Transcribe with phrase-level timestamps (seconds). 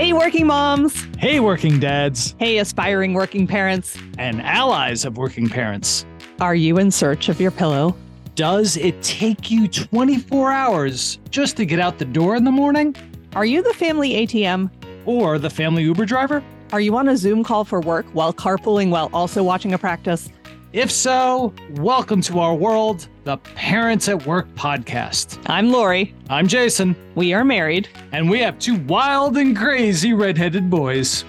[0.00, 1.06] Hey, working moms.
[1.18, 2.34] Hey, working dads.
[2.38, 3.98] Hey, aspiring working parents.
[4.16, 6.06] And allies of working parents.
[6.40, 7.94] Are you in search of your pillow?
[8.34, 12.96] Does it take you 24 hours just to get out the door in the morning?
[13.34, 14.70] Are you the family ATM?
[15.04, 16.42] Or the family Uber driver?
[16.72, 20.30] Are you on a Zoom call for work while carpooling while also watching a practice?
[20.72, 25.42] If so, welcome to our world, the Parents at Work podcast.
[25.46, 26.14] I'm Lori.
[26.28, 26.94] I'm Jason.
[27.16, 27.88] We are married.
[28.12, 31.24] And we have two wild and crazy redheaded boys.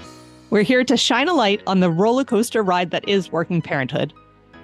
[0.52, 4.14] We're here to shine a light on the roller coaster ride that is working parenthood.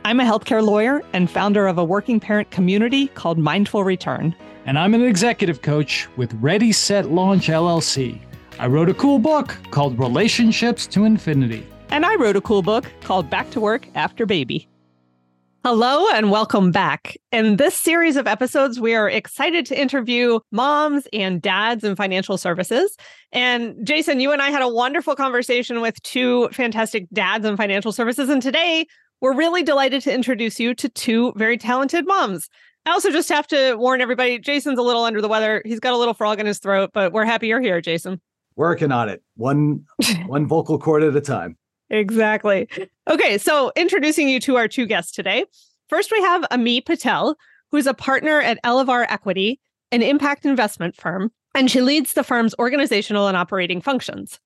[0.06, 4.36] I'm a healthcare lawyer and founder of a working parent community called Mindful Return.
[4.68, 8.22] And I'm an executive coach with Ready Set Launch LLC.
[8.60, 11.66] I wrote a cool book called Relationships to Infinity.
[11.90, 14.68] And I wrote a cool book called Back to Work After Baby.
[15.64, 17.18] Hello and welcome back.
[17.32, 22.38] In this series of episodes, we are excited to interview moms and dads in financial
[22.38, 22.96] services.
[23.32, 27.92] And Jason, you and I had a wonderful conversation with two fantastic dads in financial
[27.92, 28.30] services.
[28.30, 28.86] And today,
[29.20, 32.50] we're really delighted to introduce you to two very talented moms.
[32.86, 35.62] I also just have to warn everybody Jason's a little under the weather.
[35.66, 38.22] He's got a little frog in his throat, but we're happy you're here, Jason.
[38.56, 39.22] Working on it.
[39.36, 39.86] One
[40.28, 41.58] one vocal cord at a time.
[41.90, 42.68] Exactly.
[43.10, 45.46] Okay, so introducing you to our two guests today.
[45.88, 47.36] First, we have Amie Patel,
[47.72, 49.60] who's a partner at Elevar Equity,
[49.92, 54.40] an impact investment firm, and she leads the firm's organizational and operating functions.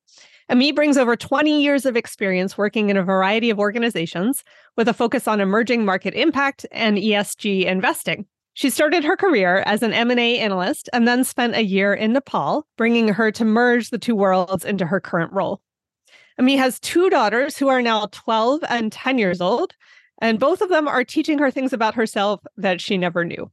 [0.49, 4.43] Amie brings over 20 years of experience working in a variety of organizations
[4.75, 8.25] with a focus on emerging market impact and ESG investing.
[8.53, 12.67] She started her career as an M&A analyst and then spent a year in Nepal,
[12.75, 15.61] bringing her to merge the two worlds into her current role.
[16.41, 19.75] Amie has two daughters who are now 12 and 10 years old,
[20.23, 23.51] and both of them are teaching her things about herself that she never knew.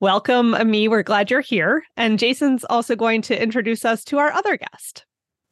[0.00, 0.86] Welcome, Amie.
[0.86, 1.82] We're glad you're here.
[1.96, 5.06] And Jason's also going to introduce us to our other guest.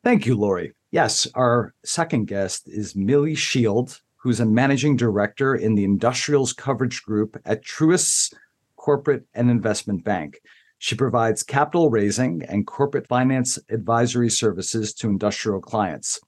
[0.05, 0.74] Thank you, Lori.
[0.91, 7.02] Yes, our second guest is Millie Schild, who's a managing director in the Industrials Coverage
[7.02, 8.35] Group at Truist's
[8.77, 10.39] Corporate and Investment Bank.
[10.77, 16.20] She provides capital raising and corporate finance advisory services to industrial clients.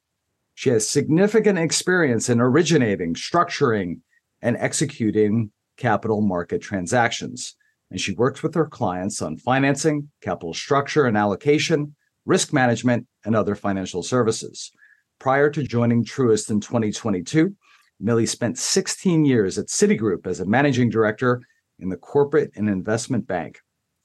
[0.60, 4.00] She has significant experience in originating, structuring,
[4.43, 7.56] and executing capital market transactions.
[7.91, 13.34] And she works with her clients on financing, capital structure and allocation, risk management, and
[13.34, 14.71] other financial services.
[15.19, 17.56] Prior to joining Truist in 2022,
[17.98, 21.41] Millie spent 16 years at Citigroup as a managing director
[21.78, 23.60] in the corporate and investment bank.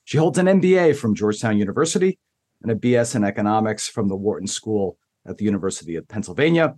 [0.05, 2.17] She holds an MBA from Georgetown University
[2.61, 6.75] and a BS in economics from the Wharton School at the University of Pennsylvania.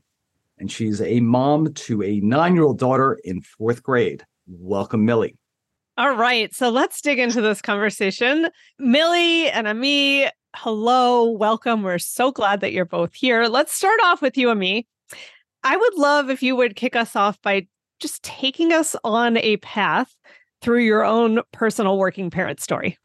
[0.57, 4.23] And she's a mom to a nine year old daughter in fourth grade.
[4.47, 5.35] Welcome, Millie.
[5.97, 6.53] All right.
[6.53, 8.49] So let's dig into this conversation.
[8.77, 11.31] Millie and Amie, hello.
[11.31, 11.83] Welcome.
[11.83, 13.45] We're so glad that you're both here.
[13.45, 14.87] Let's start off with you, Amie.
[15.63, 17.67] I would love if you would kick us off by
[17.99, 20.15] just taking us on a path
[20.61, 22.97] through your own personal working parent story.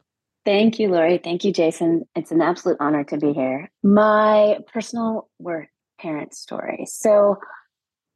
[0.45, 1.19] Thank you, Lori.
[1.23, 2.03] Thank you, Jason.
[2.15, 3.71] It's an absolute honor to be here.
[3.81, 6.85] My personal work parent story.
[6.87, 7.37] So,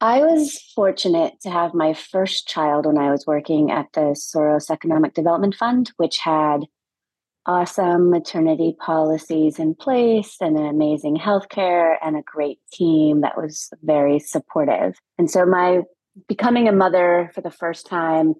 [0.00, 4.70] I was fortunate to have my first child when I was working at the Soros
[4.70, 6.66] Economic Development Fund, which had
[7.46, 13.70] awesome maternity policies in place and an amazing healthcare and a great team that was
[13.82, 15.00] very supportive.
[15.18, 15.80] And so, my
[16.28, 18.34] becoming a mother for the first time,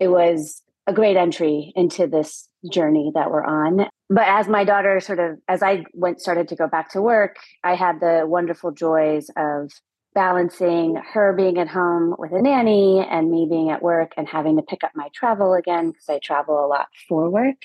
[0.00, 3.86] it was a great entry into this journey that we're on.
[4.10, 7.36] But as my daughter sort of, as I went, started to go back to work,
[7.62, 9.70] I had the wonderful joys of
[10.14, 14.56] balancing her being at home with a nanny and me being at work and having
[14.56, 17.56] to pick up my travel again because I travel a lot for work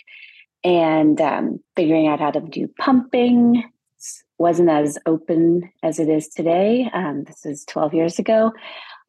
[0.64, 3.64] and um, figuring out how to do pumping
[4.38, 6.90] wasn't as open as it is today.
[6.94, 8.52] Um, this is 12 years ago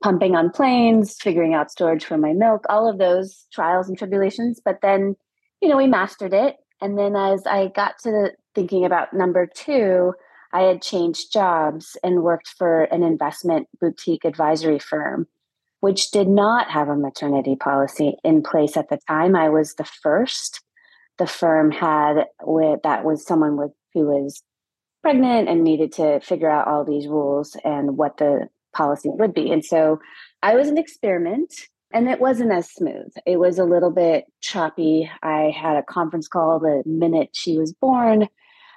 [0.03, 4.61] pumping on planes, figuring out storage for my milk, all of those trials and tribulations.
[4.63, 5.17] But then,
[5.65, 6.57] you know, we mastered it.
[6.83, 10.13] And then as I got to thinking about number two,
[10.53, 15.27] I had changed jobs and worked for an investment boutique advisory firm,
[15.81, 19.35] which did not have a maternity policy in place at the time.
[19.35, 20.61] I was the first.
[21.17, 24.43] The firm had with that was someone with who was
[25.01, 29.51] pregnant and needed to figure out all these rules and what the policy would be.
[29.51, 29.99] And so
[30.43, 31.55] I was an experiment
[31.95, 33.13] and it wasn't as smooth.
[33.25, 35.09] It was a little bit choppy.
[35.23, 38.29] I had a conference call the minute she was born.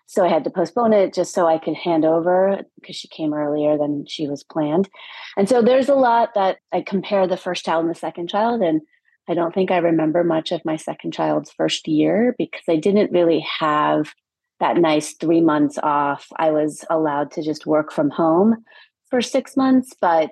[0.06, 3.34] So I had to postpone it just so I could hand over because she came
[3.34, 4.88] earlier than she was planned.
[5.36, 8.62] And so there's a lot that I compare the first child and the second child.
[8.62, 8.82] And
[9.28, 13.12] I don't think I remember much of my second child's first year because I didn't
[13.12, 14.14] really have
[14.60, 16.28] that nice three months off.
[16.38, 18.64] I was allowed to just work from home
[19.10, 20.32] for six months, but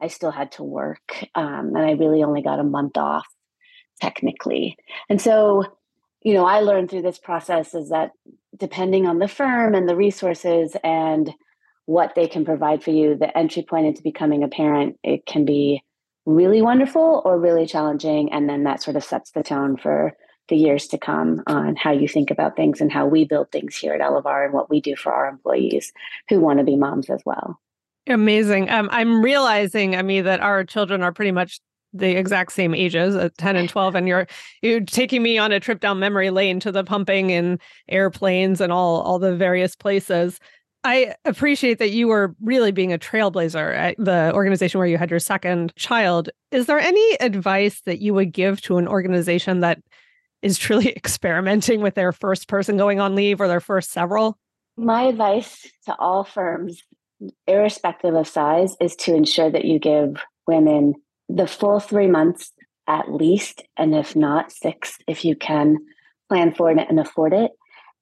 [0.00, 1.24] I still had to work.
[1.34, 3.26] Um, and I really only got a month off
[4.00, 4.76] technically.
[5.08, 5.64] And so,
[6.22, 8.10] you know, I learned through this process is that
[8.56, 11.32] depending on the firm and the resources and
[11.86, 15.44] what they can provide for you, the entry point into becoming a parent, it can
[15.44, 15.82] be
[16.26, 18.32] really wonderful or really challenging.
[18.32, 20.16] And then that sort of sets the tone for
[20.48, 23.76] the years to come on how you think about things and how we build things
[23.76, 25.92] here at Elevar and what we do for our employees
[26.28, 27.60] who want to be moms as well.
[28.06, 28.70] Amazing.
[28.70, 31.60] Um, I'm realizing, I mean, that our children are pretty much
[31.92, 34.26] the exact same ages at 10 and 12 and you're
[34.60, 37.58] you're taking me on a trip down memory lane to the pumping and
[37.88, 40.38] airplanes and all all the various places
[40.86, 45.10] I appreciate that you were really being a trailblazer at the organization where you had
[45.10, 46.30] your second child.
[46.52, 49.80] Is there any advice that you would give to an organization that
[50.42, 54.38] is truly experimenting with their first person going on leave or their first several?
[54.76, 56.80] My advice to all firms,
[57.46, 60.94] irrespective of size, is to ensure that you give women
[61.28, 62.52] the full three months
[62.86, 65.78] at least, and if not, six if you can
[66.28, 67.50] plan for it and afford it.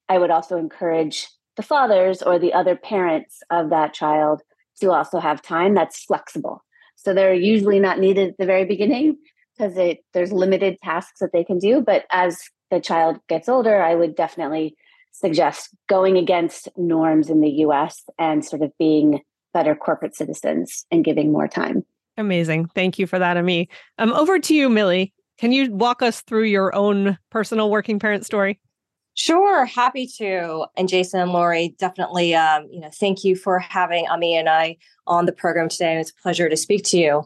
[0.08, 4.42] I would also encourage the fathers or the other parents of that child
[4.80, 6.62] to also have time that's flexible.
[6.96, 9.16] So they're usually not needed at the very beginning
[9.56, 9.74] because
[10.12, 11.80] there's limited tasks that they can do.
[11.80, 12.40] But as
[12.70, 14.76] the child gets older, I would definitely
[15.14, 19.20] suggest going against norms in the US and sort of being
[19.52, 21.84] better corporate citizens and giving more time.
[22.16, 22.66] Amazing.
[22.74, 23.68] Thank you for that, Amie.
[23.98, 25.12] Um, over to you, Millie.
[25.38, 28.60] Can you walk us through your own personal working parent story?
[29.14, 30.66] Sure, happy to.
[30.76, 34.76] And Jason and Lori, definitely, um, you know, thank you for having Amie and I
[35.06, 35.96] on the program today.
[35.96, 37.22] It's a pleasure to speak to you.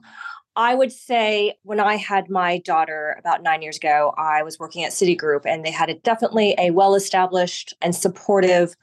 [0.57, 4.83] I would say when I had my daughter about nine years ago, I was working
[4.85, 8.75] at Citigroup, and they had a, definitely a well-established and supportive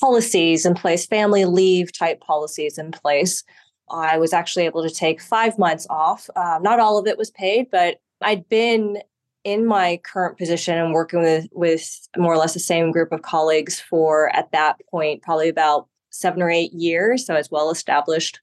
[0.00, 3.44] policies in place, family leave type policies in place.
[3.90, 6.28] I was actually able to take five months off.
[6.36, 8.98] Uh, not all of it was paid, but I'd been
[9.44, 13.22] in my current position and working with with more or less the same group of
[13.22, 18.40] colleagues for at that point probably about seven or eight years so it's well established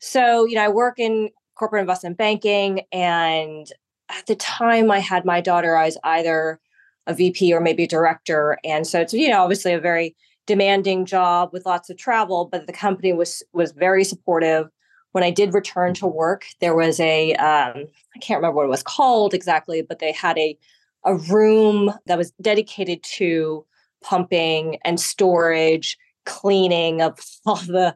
[0.00, 3.68] so you know i work in corporate investment banking and
[4.08, 6.60] at the time i had my daughter i was either
[7.06, 10.14] a vp or maybe a director and so it's you know obviously a very
[10.46, 14.68] demanding job with lots of travel but the company was was very supportive.
[15.12, 18.70] When I did return to work, there was a um, I can't remember what it
[18.70, 20.56] was called exactly, but they had a
[21.04, 23.64] a room that was dedicated to
[24.02, 27.94] pumping and storage, cleaning of all the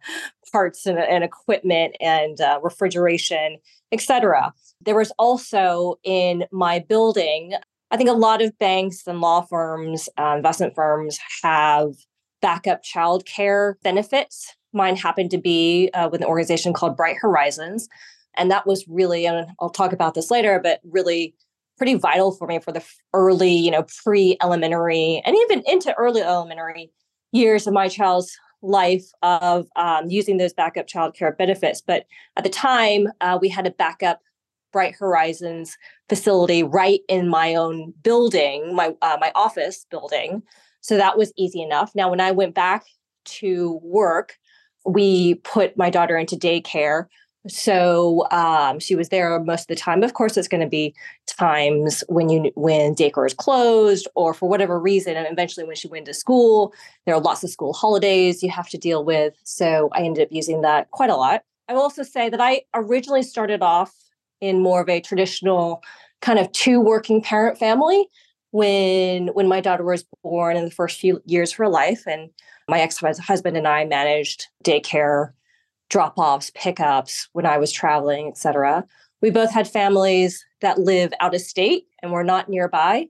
[0.53, 3.59] parts and, and equipment and uh, refrigeration,
[3.93, 4.53] etc.
[4.81, 7.55] There was also in my building.
[7.91, 11.91] I think a lot of banks and law firms, uh, investment firms have
[12.41, 17.88] backup childcare benefits Mine happened to be uh, with an organization called Bright Horizons.
[18.37, 21.35] And that was really, and I'll talk about this later, but really
[21.76, 26.21] pretty vital for me for the early, you know, pre elementary and even into early
[26.21, 26.91] elementary
[27.32, 31.81] years of my child's life of um, using those backup childcare benefits.
[31.81, 32.05] But
[32.37, 34.21] at the time, uh, we had a backup
[34.73, 35.77] Bright Horizons
[36.09, 40.43] facility right in my own building, my uh, my office building.
[40.81, 41.93] So that was easy enough.
[41.95, 42.85] Now, when I went back
[43.25, 44.37] to work,
[44.87, 47.07] we put my daughter into daycare.
[47.49, 50.02] So um, she was there most of the time.
[50.02, 50.94] Of course, it's going to be
[51.26, 55.88] times when you when daycare is closed, or for whatever reason, and eventually when she
[55.88, 56.75] went to school,
[57.06, 59.35] there are lots of school holidays you have to deal with.
[59.44, 61.42] So I ended up using that quite a lot.
[61.68, 63.92] I will also say that I originally started off
[64.40, 65.82] in more of a traditional
[66.20, 68.06] kind of two working parent family
[68.50, 72.30] when when my daughter was born in the first few years of her life and
[72.68, 75.32] my ex-husband and I managed daycare
[75.90, 78.87] drop-offs, pickups when I was traveling, etc.
[79.20, 83.09] We both had families that live out of state and were not nearby.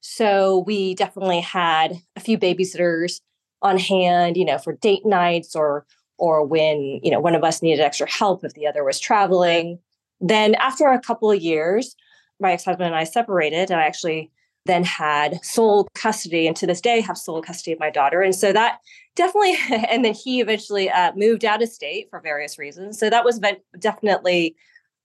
[0.00, 3.20] So we definitely had a few babysitters
[3.60, 5.86] on hand, you know, for date nights or
[6.18, 9.78] or when, you know, one of us needed extra help if the other was traveling.
[10.20, 11.96] Then after a couple of years,
[12.38, 14.30] my ex-husband and I separated and I actually
[14.66, 18.22] then had sole custody and to this day have sole custody of my daughter.
[18.22, 18.78] And so that
[19.16, 19.56] definitely
[19.88, 22.98] and then he eventually uh, moved out of state for various reasons.
[22.98, 23.40] So that was
[23.78, 24.54] definitely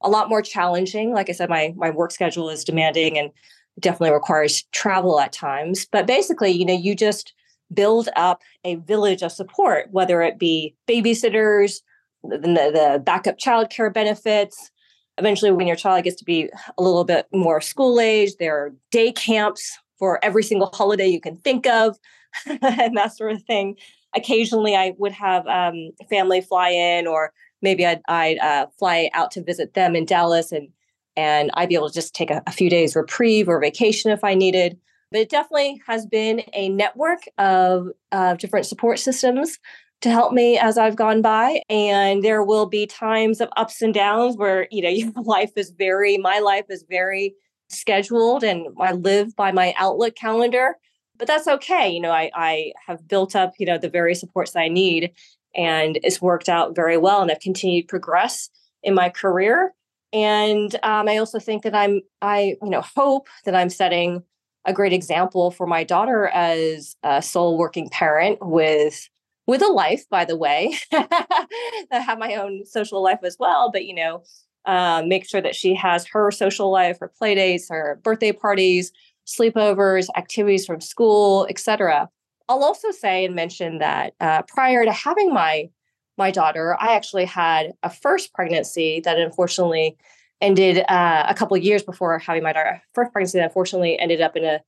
[0.01, 1.11] a lot more challenging.
[1.11, 3.31] Like i said my my work schedule is demanding and
[3.79, 5.87] definitely requires travel at times.
[5.91, 7.33] But basically you know you just
[7.73, 11.81] build up a village of support whether it be babysitters
[12.23, 14.71] the, the backup childcare benefits
[15.17, 18.73] eventually when your child gets to be a little bit more school age there are
[18.91, 21.97] day camps for every single holiday you can think of
[22.45, 23.75] and that sort of thing.
[24.15, 29.31] Occasionally, I would have um, family fly in, or maybe I'd, I'd uh, fly out
[29.31, 30.69] to visit them in Dallas, and
[31.15, 34.23] and I'd be able to just take a, a few days reprieve or vacation if
[34.23, 34.77] I needed.
[35.11, 39.57] But it definitely has been a network of uh, different support systems
[40.01, 41.61] to help me as I've gone by.
[41.69, 45.71] And there will be times of ups and downs where, you know, your life is
[45.71, 47.35] very, my life is very
[47.69, 50.75] scheduled and I live by my Outlook calendar.
[51.17, 51.89] But that's okay.
[51.89, 55.11] You know, I, I have built up, you know, the various supports that I need
[55.55, 57.21] and it's worked out very well.
[57.21, 58.49] And I've continued to progress
[58.83, 59.73] in my career.
[60.13, 64.23] And um, I also think that I'm, I, you know, hope that I'm setting
[64.65, 69.09] a great example for my daughter as a sole working parent with
[69.47, 70.77] with a life, by the way.
[70.91, 71.47] I
[71.91, 74.23] have my own social life as well, but you know,
[74.65, 78.91] um, make sure that she has her social life, her play dates, her birthday parties,
[79.25, 82.09] sleepovers, activities from school, etc.
[82.49, 85.69] I'll also say and mention that uh, prior to having my
[86.17, 89.97] my daughter, I actually had a first pregnancy that unfortunately
[90.41, 92.81] ended uh, a couple years before having my daughter.
[92.93, 94.59] First pregnancy that unfortunately ended up in a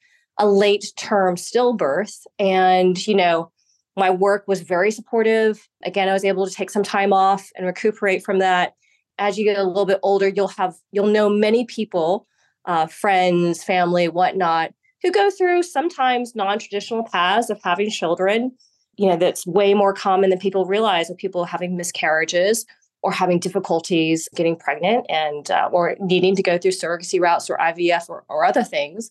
[0.41, 3.51] a late term stillbirth, and you know
[3.99, 5.67] my work was very supportive.
[5.83, 8.73] Again, I was able to take some time off and recuperate from that.
[9.17, 12.25] As you get a little bit older, you'll have you'll know many people,
[12.65, 18.55] uh, friends, family, whatnot, who go through sometimes non-traditional paths of having children.
[18.95, 22.65] You know, that's way more common than people realize of people having miscarriages
[23.01, 27.57] or having difficulties getting pregnant and uh, or needing to go through surrogacy routes or
[27.57, 29.09] IVF or, or other things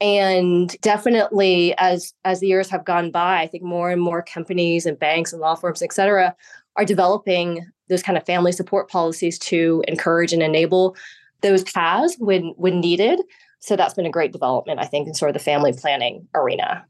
[0.00, 4.86] and definitely as as the years have gone by i think more and more companies
[4.86, 6.34] and banks and law firms et cetera
[6.76, 10.96] are developing those kind of family support policies to encourage and enable
[11.42, 13.20] those paths when when needed.
[13.60, 16.84] So that's been a great development i think in sort of the family planning arena.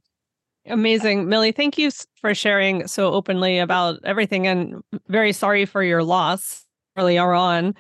[0.66, 1.28] Amazing.
[1.28, 6.66] Millie thank you for sharing so openly about everything and very sorry for your loss
[6.96, 7.74] earlier on.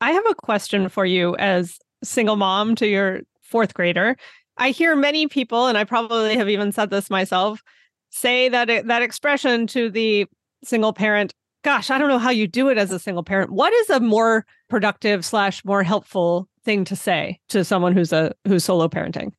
[0.00, 4.16] I have a question for you as single mom to your fourth grader
[4.58, 7.62] I hear many people, and I probably have even said this myself,
[8.10, 10.26] say that that expression to the
[10.64, 11.32] single parent.
[11.62, 13.50] Gosh, I don't know how you do it as a single parent.
[13.50, 18.32] What is a more productive slash more helpful thing to say to someone who's a
[18.46, 19.32] who's solo parenting?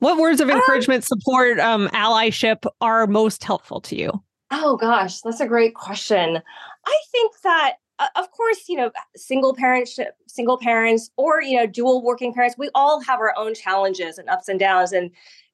[0.00, 4.12] What words of um encouragement, support, um, allyship are most helpful to you?
[4.50, 6.40] Oh gosh, that's a great question.
[6.86, 7.74] I think that
[8.16, 12.70] of course, you know, single parents, single parents, or you know, dual working parents, we
[12.74, 15.10] all have our own challenges and ups and downs, and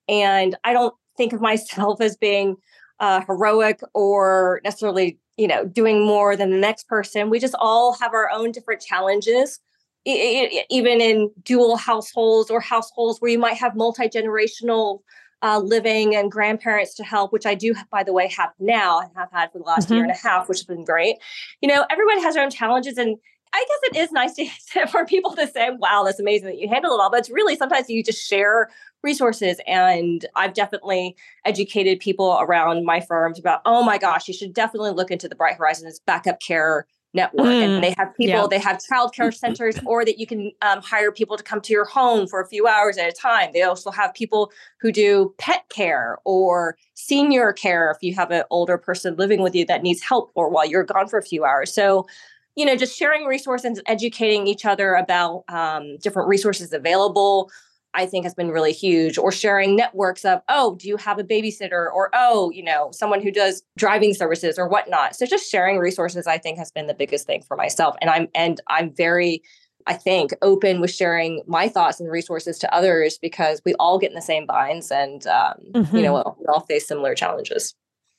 [0.08, 2.56] and I don't think of myself as being
[3.00, 7.30] uh, heroic or necessarily, you know, doing more than the next person.
[7.30, 9.60] We just all have our own different challenges,
[10.04, 15.00] even in dual households or households where you might have multi generational
[15.42, 19.10] uh, living and grandparents to help, which I do, by the way, have now and
[19.16, 19.94] have had for the last mm-hmm.
[19.94, 21.16] year and a half, which has been great.
[21.60, 22.96] You know, everyone has their own challenges.
[22.96, 23.16] And
[23.52, 26.68] I guess it is nice to, for people to say, wow, that's amazing that you
[26.68, 27.10] handle it all.
[27.10, 28.70] But it's really sometimes you just share
[29.02, 29.60] resources.
[29.66, 34.92] And I've definitely educated people around my firms about, oh my gosh, you should definitely
[34.92, 36.86] look into the Bright Horizons backup care
[37.16, 38.46] network mm, and they have people yeah.
[38.48, 41.84] they have childcare centers or that you can um, hire people to come to your
[41.84, 43.50] home for a few hours at a time.
[43.52, 48.44] They also have people who do pet care or senior care if you have an
[48.50, 51.44] older person living with you that needs help or while you're gone for a few
[51.44, 51.72] hours.
[51.72, 52.06] So
[52.54, 57.50] you know just sharing resources educating each other about um, different resources available
[57.96, 61.24] I think has been really huge, or sharing networks of, oh, do you have a
[61.24, 61.90] babysitter?
[61.92, 65.16] Or, oh, you know, someone who does driving services or whatnot.
[65.16, 67.96] So just sharing resources, I think, has been the biggest thing for myself.
[68.00, 69.42] And I'm and I'm very,
[69.86, 74.10] I think, open with sharing my thoughts and resources to others because we all get
[74.10, 75.96] in the same binds and um, mm-hmm.
[75.96, 76.40] you know, mm-hmm.
[76.40, 77.74] we all face similar challenges.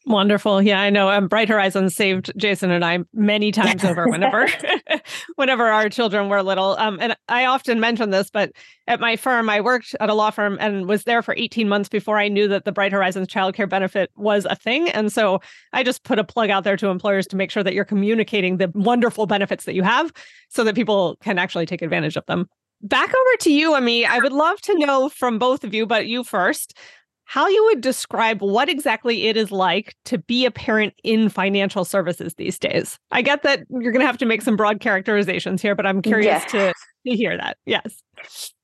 [0.07, 0.61] Wonderful.
[0.61, 1.09] Yeah, I know.
[1.09, 4.47] Um, Bright Horizons saved Jason and I many times over whenever
[5.35, 6.77] whenever our children were little.
[6.77, 8.53] Um, and I often mention this, but
[8.87, 11.89] at my firm, I worked at a law firm and was there for 18 months
[11.89, 14.89] before I knew that the Bright Horizons childcare benefit was a thing.
[14.89, 15.41] And so
[15.73, 18.57] I just put a plug out there to employers to make sure that you're communicating
[18.57, 20.13] the wonderful benefits that you have
[20.47, 22.47] so that people can actually take advantage of them.
[22.81, 24.05] Back over to you, Amie.
[24.05, 26.77] I would love to know from both of you, but you first
[27.27, 31.83] how you would describe what exactly it is like to be a parent in financial
[31.83, 32.97] services these days.
[33.11, 36.01] I get that you're going to have to make some broad characterizations here, but I'm
[36.01, 36.73] curious to,
[37.05, 37.57] to hear that.
[37.65, 38.01] Yes.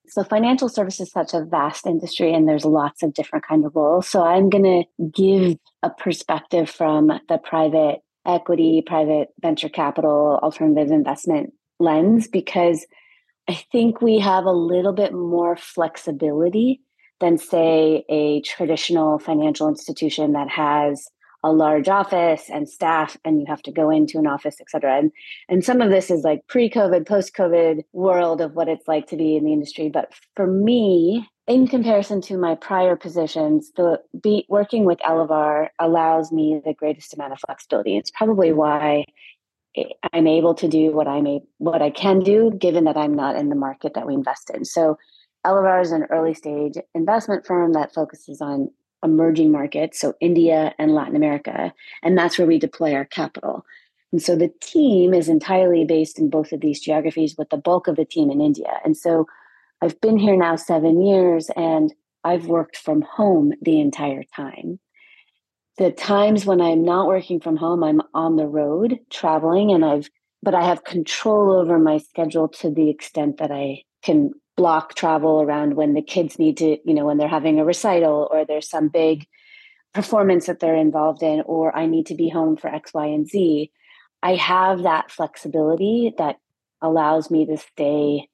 [0.08, 3.76] So financial services is such a vast industry and there's lots of different kind of
[3.76, 4.08] roles.
[4.08, 10.90] So I'm going to give a perspective from the private equity, private venture capital, alternative
[10.90, 12.86] investment lens because
[13.50, 16.80] I think we have a little bit more flexibility
[17.24, 21.08] than, say, a traditional financial institution that has
[21.44, 24.98] a large office and staff and you have to go into an office et cetera.
[24.98, 25.12] And
[25.50, 29.36] and some of this is like pre-covid post-covid world of what it's like to be
[29.36, 29.90] in the industry.
[29.90, 36.32] But for me in comparison to my prior positions the be working with elevar allows
[36.32, 37.98] me the greatest amount of flexibility.
[37.98, 39.04] It's probably why
[40.14, 43.36] i'm able to do what i'm a, what i can do given that i'm not
[43.36, 44.64] in the market that we invest in.
[44.64, 44.98] So
[45.46, 48.70] elevar is an early stage investment firm that focuses on
[49.04, 53.66] emerging markets, so India and Latin America, and that's where we deploy our capital.
[54.14, 57.88] And so the team is entirely based in both of these geographies, with the bulk
[57.88, 58.80] of the team in India.
[58.86, 59.26] And so
[59.82, 64.80] I've been here now seven years and I've worked from home the entire time.
[65.78, 70.10] The times when I'm not working from home, I'm on the road traveling and I've,
[70.44, 75.42] but I have control over my schedule to the extent that I can block travel
[75.42, 78.70] around when the kids need to, you know, when they're having a recital or there's
[78.70, 79.26] some big
[79.94, 83.28] performance that they're involved in, or I need to be home for X, Y, and
[83.28, 83.72] Z.
[84.22, 86.38] I have that flexibility that
[86.82, 88.30] allows me to stay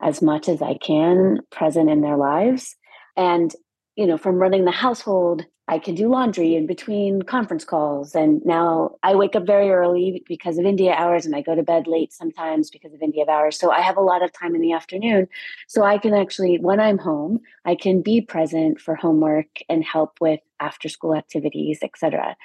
[0.00, 2.76] as much as I can present in their lives.
[3.16, 3.54] And,
[3.96, 8.14] you know, from running the household I can do laundry in between conference calls.
[8.14, 11.62] And now I wake up very early because of India hours and I go to
[11.62, 13.58] bed late sometimes because of India hours.
[13.58, 15.26] So I have a lot of time in the afternoon.
[15.66, 20.18] So I can actually, when I'm home, I can be present for homework and help
[20.20, 22.36] with after school activities, etc.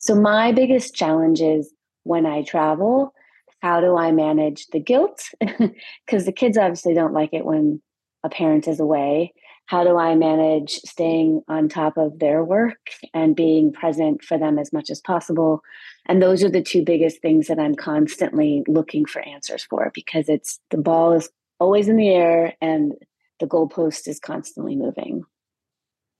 [0.00, 3.14] So my biggest challenge is when I travel,
[3.62, 5.30] how do I manage the guilt?
[6.06, 7.80] Because the kids obviously don't like it when
[8.24, 9.32] a parent is away
[9.66, 14.58] how do I manage staying on top of their work and being present for them
[14.58, 15.62] as much as possible?
[16.06, 20.28] And those are the two biggest things that I'm constantly looking for answers for because
[20.28, 22.92] it's the ball is always in the air and
[23.40, 25.24] the goalpost is constantly moving.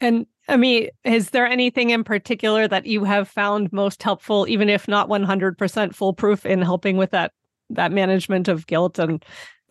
[0.00, 4.68] And I mean, is there anything in particular that you have found most helpful, even
[4.68, 7.32] if not 100% foolproof, in helping with that
[7.70, 9.24] that management of guilt and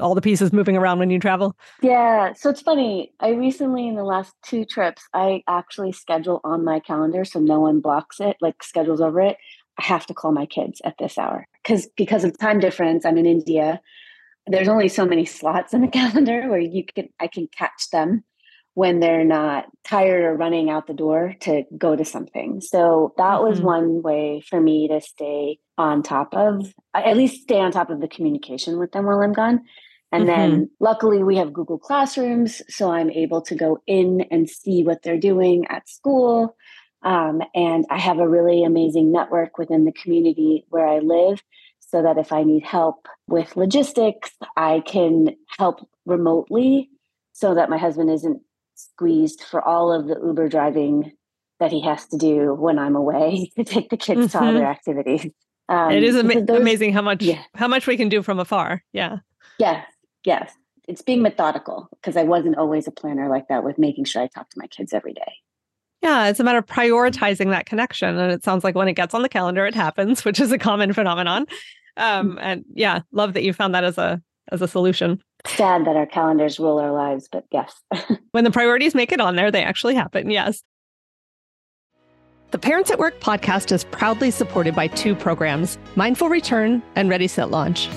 [0.03, 1.55] all the pieces moving around when you travel?
[1.81, 2.33] Yeah.
[2.33, 3.13] So it's funny.
[3.19, 7.59] I recently, in the last two trips, I actually schedule on my calendar so no
[7.59, 9.37] one blocks it, like schedules over it.
[9.79, 13.05] I have to call my kids at this hour because because of time difference.
[13.05, 13.81] I'm in India.
[14.45, 18.23] There's only so many slots in the calendar where you can I can catch them
[18.75, 22.59] when they're not tired or running out the door to go to something.
[22.59, 23.49] So that mm-hmm.
[23.49, 27.89] was one way for me to stay on top of, at least stay on top
[27.89, 29.61] of the communication with them while I'm gone.
[30.13, 30.41] And mm-hmm.
[30.51, 35.01] then luckily we have Google Classrooms, so I'm able to go in and see what
[35.01, 36.55] they're doing at school.
[37.01, 41.41] Um, and I have a really amazing network within the community where I live
[41.79, 46.91] so that if I need help with logistics, I can help remotely
[47.33, 48.41] so that my husband isn't
[48.75, 51.11] squeezed for all of the Uber driving
[51.59, 54.37] that he has to do when I'm away to take the kids mm-hmm.
[54.37, 55.27] to all their activities.
[55.69, 57.41] Um, it is ama- those, amazing how much yeah.
[57.55, 58.83] how much we can do from afar.
[58.91, 59.17] Yeah.
[59.57, 59.85] Yes.
[60.23, 60.53] Yes.
[60.87, 64.27] It's being methodical because I wasn't always a planner like that with making sure I
[64.27, 65.33] talk to my kids every day.
[66.01, 68.17] Yeah, it's a matter of prioritizing that connection.
[68.17, 70.57] And it sounds like when it gets on the calendar, it happens, which is a
[70.57, 71.45] common phenomenon.
[71.95, 72.39] Um, mm.
[72.41, 76.05] and yeah, love that you found that as a as a solution sad that our
[76.05, 77.81] calendars rule our lives, but yes.
[78.31, 80.29] when the priorities make it on there, they actually happen.
[80.29, 80.63] Yes.
[82.51, 87.27] The Parents at Work podcast is proudly supported by two programs Mindful Return and Ready
[87.27, 87.89] Set Launch.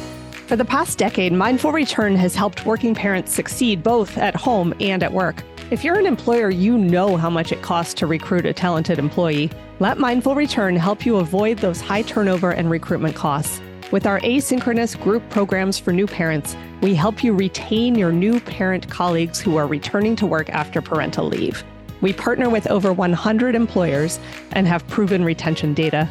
[0.46, 5.02] For the past decade, Mindful Return has helped working parents succeed both at home and
[5.02, 5.42] at work.
[5.72, 9.50] If you're an employer, you know how much it costs to recruit a talented employee.
[9.80, 13.60] Let Mindful Return help you avoid those high turnover and recruitment costs.
[13.90, 18.88] With our asynchronous group programs for new parents, we help you retain your new parent
[18.88, 21.64] colleagues who are returning to work after parental leave.
[22.02, 24.20] We partner with over 100 employers
[24.52, 26.08] and have proven retention data.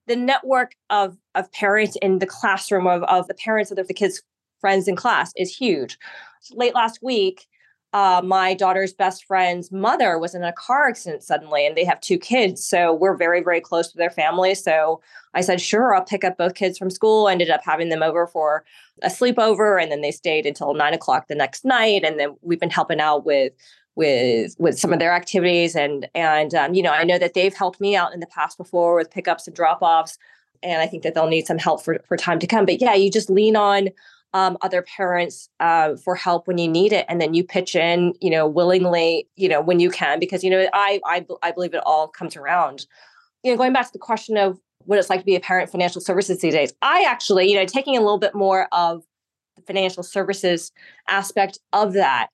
[0.08, 4.22] the network of of parents in the classroom of, of the parents of the kids'
[4.60, 5.98] friends in class is huge.
[6.52, 7.48] Late last week,
[7.94, 12.02] uh, my daughter's best friend's mother was in a car accident suddenly, and they have
[12.02, 12.66] two kids.
[12.66, 14.56] So we're very, very close to their family.
[14.56, 15.02] So
[15.34, 17.28] I said, sure, I'll pick up both kids from school.
[17.28, 18.66] I ended up having them over for
[19.04, 22.04] a sleepover, and then they stayed until nine o'clock the next night.
[22.04, 23.54] And then we've been helping out with
[23.98, 27.54] with with some of their activities and and um, you know i know that they've
[27.54, 30.18] helped me out in the past before with pickups and drop offs
[30.64, 32.94] and i think that they'll need some help for, for time to come but yeah
[32.94, 33.90] you just lean on
[34.34, 38.14] um, other parents uh, for help when you need it, and then you pitch in,
[38.22, 41.74] you know, willingly, you know, when you can, because you know, I I, I believe
[41.74, 42.86] it all comes around.
[43.44, 45.72] You know, going back to the question of what it's like to be a parent
[45.72, 49.04] financial services these days, I actually, you know, taking a little bit more of
[49.56, 50.72] the financial services
[51.08, 52.28] aspect of that,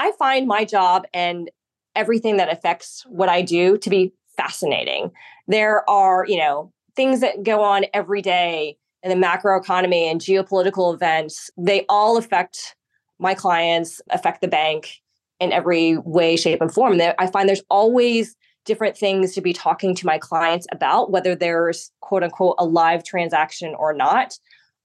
[0.00, 1.50] I find my job and
[1.94, 5.10] everything that affects what I do to be fascinating.
[5.46, 10.94] There are, you know, things that go on every day in the macroeconomy and geopolitical
[10.94, 12.76] events, they all affect
[13.18, 15.02] my clients, affect the bank
[15.38, 16.98] in every way, shape, and form.
[17.18, 21.90] I find there's always different things to be talking to my clients about, whether there's
[22.00, 24.38] quote unquote a live transaction or not.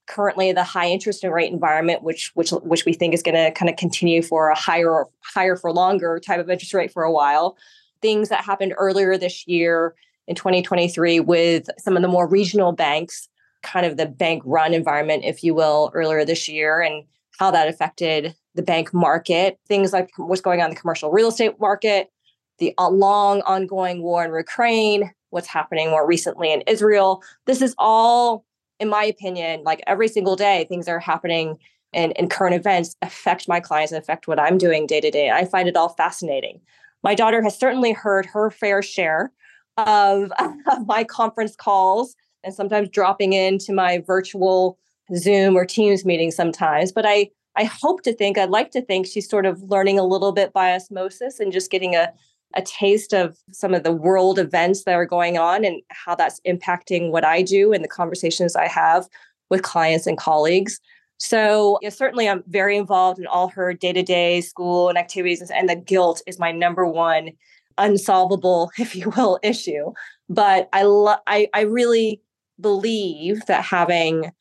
[0.06, 3.68] Currently, the high interest rate environment, which which which we think is going to kind
[3.68, 7.56] of continue for a higher higher for longer type of interest rate for a while.
[8.02, 9.94] Things that happened earlier this year
[10.28, 13.28] in 2023 with some of the more regional banks
[13.66, 17.04] kind of the bank run environment, if you will, earlier this year and
[17.38, 19.58] how that affected the bank market.
[19.66, 22.10] Things like what's going on in the commercial real estate market,
[22.58, 27.22] the uh, long ongoing war in Ukraine, what's happening more recently in Israel.
[27.44, 28.45] This is all,
[28.78, 31.58] in my opinion, like every single day, things are happening
[31.92, 35.30] and, and current events affect my clients and affect what I'm doing day to day.
[35.30, 36.60] I find it all fascinating.
[37.02, 39.32] My daughter has certainly heard her fair share
[39.76, 40.32] of,
[40.70, 44.78] of my conference calls and sometimes dropping into my virtual
[45.14, 46.92] Zoom or Teams meeting sometimes.
[46.92, 50.04] But I I hope to think, I'd like to think she's sort of learning a
[50.04, 52.12] little bit by osmosis and just getting a,
[52.54, 56.40] a taste of some of the world events that are going on and how that's
[56.46, 59.06] impacting what I do and the conversations I have
[59.50, 60.80] with clients and colleagues.
[61.18, 66.22] So certainly I'm very involved in all her day-to-day school and activities and the guilt
[66.26, 67.30] is my number one
[67.78, 69.92] unsolvable, if you will, issue.
[70.28, 72.20] But I lo- I, I really
[72.60, 74.32] believe that having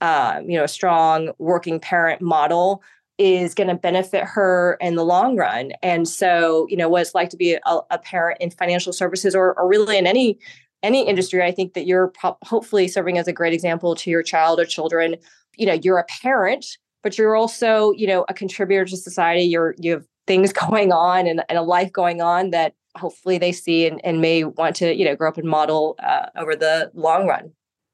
[0.00, 2.82] um, you know a strong working parent model
[3.18, 5.72] is going to benefit her in the long run.
[5.82, 9.34] And so you know what it's like to be a, a parent in financial services
[9.34, 10.38] or, or really in any
[10.82, 14.22] any industry i think that you're pro- hopefully serving as a great example to your
[14.22, 15.16] child or children.
[15.56, 16.66] You know you're a parent
[17.06, 19.42] but you're also you know a contributor to society.
[19.42, 23.52] You're you have things going on and, and a life going on that hopefully they
[23.52, 26.90] see and, and may want to you know grow up and model uh, over the
[26.94, 27.52] long run.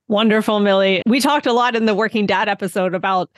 [0.08, 1.02] Wonderful millie.
[1.06, 3.28] We talked a lot in the working dad episode about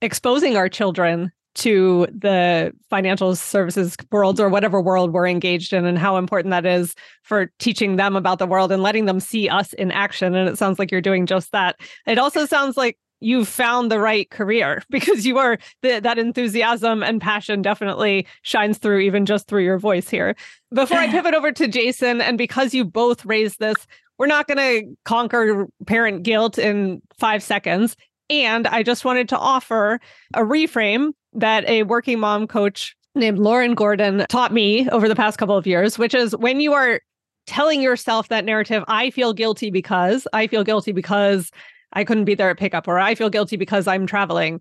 [0.00, 5.98] exposing our children to the financial services worlds or whatever world we're engaged in and
[5.98, 9.72] how important that is for teaching them about the world and letting them see us
[9.72, 11.74] in action and it sounds like you're doing just that
[12.06, 17.02] it also sounds like you've found the right career because you are the, that enthusiasm
[17.02, 20.36] and passion definitely shines through even just through your voice here.
[20.72, 23.76] Before I pivot over to Jason, and because you both raised this,
[24.18, 27.96] we're not going to conquer parent guilt in five seconds.
[28.30, 30.00] And I just wanted to offer
[30.34, 35.38] a reframe that a working mom coach named Lauren Gordon taught me over the past
[35.38, 37.00] couple of years, which is when you are
[37.46, 41.50] telling yourself that narrative, I feel guilty because, I feel guilty because
[41.94, 44.60] I couldn't be there at pickup, or I feel guilty because I'm traveling.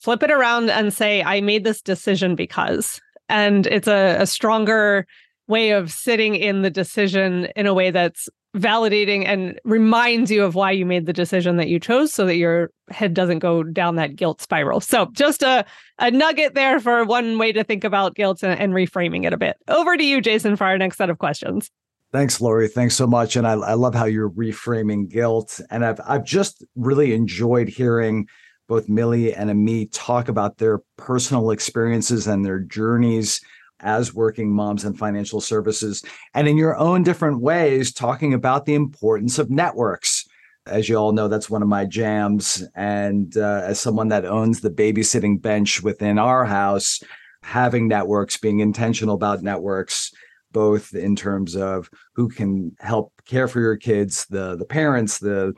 [0.00, 3.00] Flip it around and say, I made this decision because.
[3.28, 5.06] And it's a, a stronger
[5.48, 10.54] way of sitting in the decision in a way that's validating and reminds you of
[10.54, 13.96] why you made the decision that you chose so that your head doesn't go down
[13.96, 14.80] that guilt spiral.
[14.80, 15.64] So, just a,
[15.98, 19.36] a nugget there for one way to think about guilt and, and reframing it a
[19.36, 19.56] bit.
[19.68, 21.70] Over to you, Jason, for our next set of questions.
[22.10, 22.68] Thanks, Lori.
[22.68, 23.36] Thanks so much.
[23.36, 25.60] And I, I love how you're reframing guilt.
[25.70, 28.28] And I've I've just really enjoyed hearing
[28.66, 33.40] both Millie and Amie talk about their personal experiences and their journeys
[33.80, 36.02] as working moms in financial services,
[36.34, 40.26] and in your own different ways, talking about the importance of networks.
[40.66, 42.62] As you all know, that's one of my jams.
[42.74, 47.00] And uh, as someone that owns the babysitting bench within our house,
[47.42, 50.12] having networks, being intentional about networks,
[50.52, 55.54] both in terms of who can help care for your kids, the the parents, the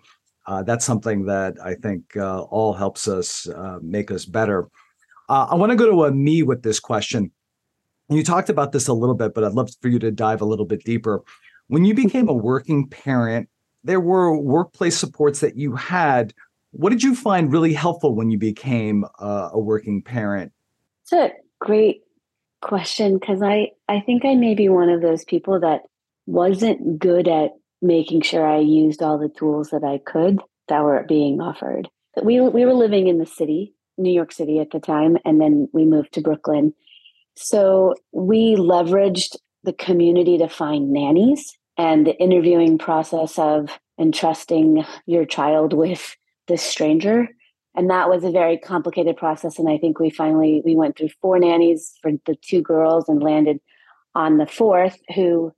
[0.46, 4.68] uh, that's something that I think uh, all helps us uh, make us better.
[5.28, 7.30] Uh, I want to go to Amie with this question.
[8.10, 10.44] You talked about this a little bit, but I'd love for you to dive a
[10.44, 11.22] little bit deeper.
[11.68, 13.48] When you became a working parent,
[13.84, 16.34] there were workplace supports that you had.
[16.72, 20.52] What did you find really helpful when you became a working parent?
[21.04, 22.02] It's a great
[22.60, 25.82] question because I, I think I may be one of those people that
[26.26, 31.04] wasn't good at making sure I used all the tools that I could that were
[31.08, 31.88] being offered.
[32.22, 35.68] We, we were living in the city, New York City at the time, and then
[35.72, 36.74] we moved to Brooklyn.
[37.42, 45.24] So we leveraged the community to find nannies and the interviewing process of entrusting your
[45.24, 46.16] child with
[46.48, 47.28] this stranger.
[47.74, 49.58] And that was a very complicated process.
[49.58, 53.22] And i think we finally we went through four nannies for the two girls and
[53.22, 53.58] landed
[54.14, 55.52] on the fourth who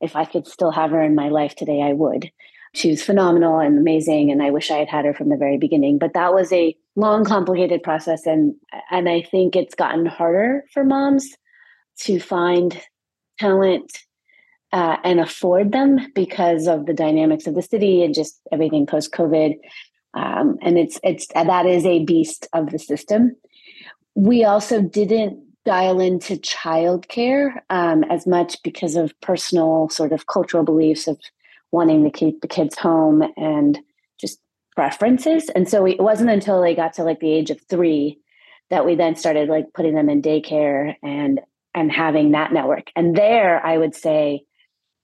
[0.00, 2.32] if i could still have her in my life today i would.
[2.74, 4.32] She was phenomenal and amazing.
[4.32, 5.98] And i wish i had had her from the very beginning.
[5.98, 8.54] But that was a long complicated process and
[8.90, 11.30] and i think it's gotten harder for moms
[11.98, 12.80] to find
[13.38, 13.98] talent
[14.70, 19.12] uh, and afford them because of the dynamics of the city and just everything post
[19.12, 19.54] covid
[20.14, 23.36] um, and it's it's that is a beast of the system.
[24.14, 30.64] We also didn't dial into childcare um, as much because of personal sort of cultural
[30.64, 31.18] beliefs of
[31.70, 33.78] wanting to keep the kids home and
[34.78, 35.48] preferences.
[35.56, 38.20] And so it wasn't until they got to like the age of three
[38.70, 41.40] that we then started like putting them in daycare and
[41.74, 42.92] and having that network.
[42.94, 44.42] And there, I would say,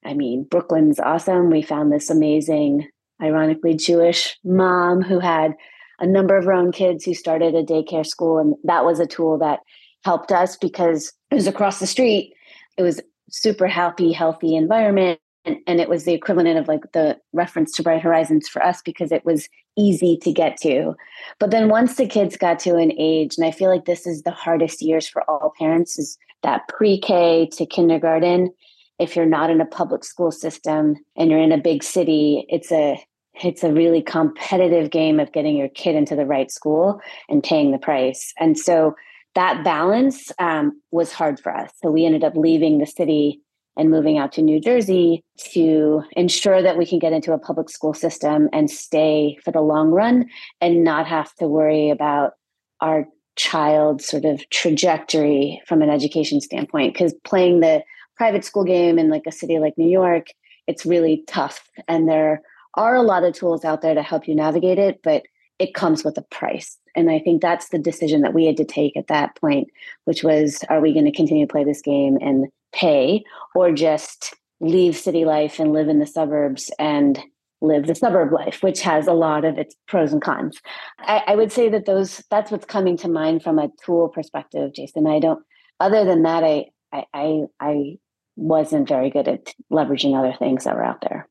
[0.04, 1.50] I mean, Brooklyn's awesome.
[1.50, 2.88] We found this amazing,
[3.20, 5.54] ironically Jewish mom who had
[5.98, 9.08] a number of her own kids who started a daycare school, and that was a
[9.08, 9.58] tool that
[10.04, 12.32] helped us because it was across the street.
[12.78, 15.18] It was super happy, healthy environment.
[15.44, 18.80] And, and it was the equivalent of like the reference to Bright Horizons for us
[18.82, 20.94] because it was easy to get to.
[21.38, 24.22] But then once the kids got to an age, and I feel like this is
[24.22, 28.52] the hardest years for all parents, is that pre K to kindergarten.
[28.98, 32.70] If you're not in a public school system and you're in a big city, it's
[32.70, 33.02] a
[33.42, 37.72] it's a really competitive game of getting your kid into the right school and paying
[37.72, 38.32] the price.
[38.38, 38.94] And so
[39.34, 41.72] that balance um, was hard for us.
[41.82, 43.40] So we ended up leaving the city
[43.76, 47.68] and moving out to New Jersey to ensure that we can get into a public
[47.68, 50.26] school system and stay for the long run
[50.60, 52.32] and not have to worry about
[52.80, 53.06] our
[53.36, 56.94] child's sort of trajectory from an education standpoint.
[56.94, 57.82] Because playing the
[58.16, 60.28] private school game in like a city like New York,
[60.66, 61.68] it's really tough.
[61.88, 62.42] And there
[62.74, 65.24] are a lot of tools out there to help you navigate it, but
[65.58, 66.78] it comes with a price.
[66.96, 69.68] And I think that's the decision that we had to take at that point,
[70.04, 73.22] which was are we going to continue to play this game and pay
[73.54, 77.20] or just leave city life and live in the suburbs and
[77.60, 80.60] live the suburb life, which has a lot of its pros and cons.
[81.00, 84.74] I, I, would say that those that's what's coming to mind from a tool perspective,
[84.74, 85.06] Jason.
[85.06, 85.42] I don't
[85.80, 87.98] other than that, I I I, I
[88.36, 91.28] wasn't very good at leveraging other things that were out there.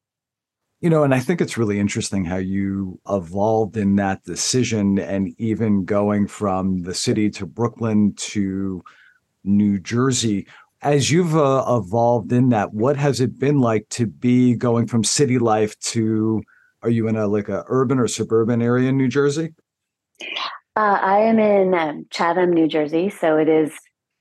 [0.82, 5.34] You know, and I think it's really interesting how you evolved in that decision and
[5.38, 8.84] even going from the city to Brooklyn to
[9.46, 10.46] New Jersey
[10.84, 15.04] as you've uh, evolved in that, what has it been like to be going from
[15.04, 16.42] city life to?
[16.82, 19.54] Are you in a like a urban or suburban area in New Jersey?
[20.76, 23.10] Uh, I am in um, Chatham, New Jersey.
[23.10, 23.72] So it is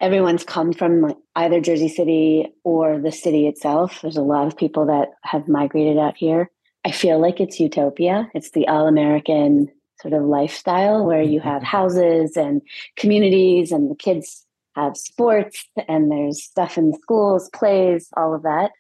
[0.00, 4.00] everyone's come from like either Jersey City or the city itself.
[4.02, 6.50] There's a lot of people that have migrated out here.
[6.84, 8.28] I feel like it's utopia.
[8.34, 9.68] It's the all American
[10.00, 12.62] sort of lifestyle where you have houses and
[12.96, 18.72] communities and the kids have sports and there's stuff in schools, plays, all of that.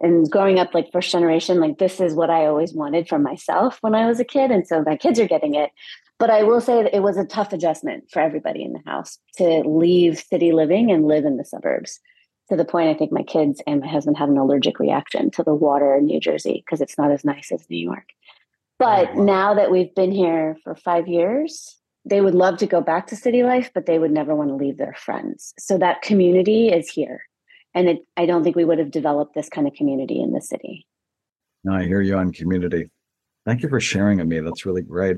[0.00, 3.78] And growing up like first generation, like this is what I always wanted for myself
[3.80, 4.50] when I was a kid.
[4.50, 5.70] And so my kids are getting it.
[6.18, 9.18] But I will say that it was a tough adjustment for everybody in the house
[9.36, 12.00] to leave city living and live in the suburbs.
[12.48, 15.42] to the point I think my kids and my husband had an allergic reaction to
[15.42, 18.08] the water in New Jersey because it's not as nice as New York.
[18.78, 22.80] But oh, now that we've been here for five years, they would love to go
[22.80, 25.52] back to city life, but they would never want to leave their friends.
[25.58, 27.22] So that community is here.
[27.74, 30.40] And it, I don't think we would have developed this kind of community in the
[30.40, 30.86] city.
[31.64, 32.90] No, I hear you on community.
[33.44, 34.40] Thank you for sharing with me.
[34.40, 35.16] That's really great.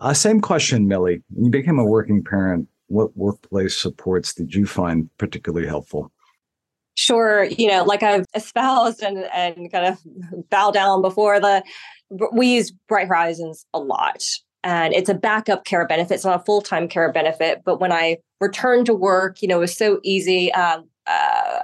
[0.00, 1.22] Uh, same question, Millie.
[1.30, 6.12] When you became a working parent, what workplace supports did you find particularly helpful?
[6.94, 11.62] Sure, you know, like I've espoused and, and kind of bow down before the,
[12.32, 14.22] we use Bright Horizons a lot
[14.66, 16.14] and it's a backup care benefit.
[16.14, 17.62] It's not a full time care benefit.
[17.64, 20.52] But when I returned to work, you know, it was so easy.
[20.54, 21.60] Um, uh,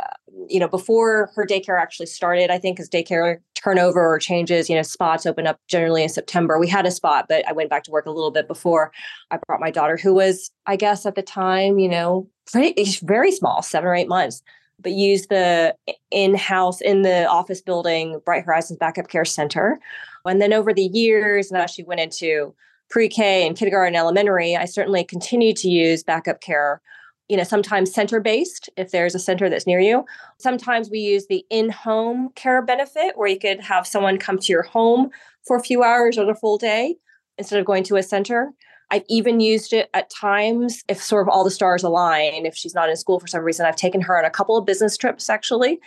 [0.49, 4.77] you know, before her daycare actually started, I think, because daycare turnover or changes, you
[4.77, 6.61] know, spots open up generally in September.
[6.61, 8.93] We had a spot, but I went back to work a little bit before
[9.33, 13.33] I brought my daughter, who was, I guess, at the time, you know, pretty very
[13.33, 14.43] small, seven or eight months
[14.81, 15.77] but used the
[16.11, 19.79] in-house in the office building bright horizons backup care center
[20.25, 22.53] and then over the years now she went into
[22.93, 26.83] pre-K and kindergarten, elementary, I certainly continue to use backup care.
[27.31, 30.05] You know, sometimes center-based if there's a center that's near you.
[30.39, 34.63] Sometimes we use the in-home care benefit where you could have someone come to your
[34.63, 35.09] home
[35.47, 36.97] for a few hours or the full day
[37.39, 38.53] instead of going to a center.
[38.91, 42.45] I've even used it at times if sort of all the stars align.
[42.45, 44.67] If she's not in school for some reason, I've taken her on a couple of
[44.67, 45.81] business trips actually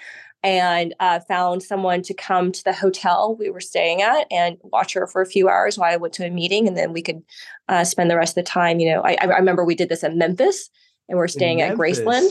[0.45, 4.93] and uh, found someone to come to the hotel we were staying at and watch
[4.93, 7.23] her for a few hours while I went to a meeting, and then we could
[7.67, 8.79] uh, spend the rest of the time.
[8.79, 10.69] You know, I, I remember we did this in Memphis,
[11.09, 12.29] and we're staying at Graceland.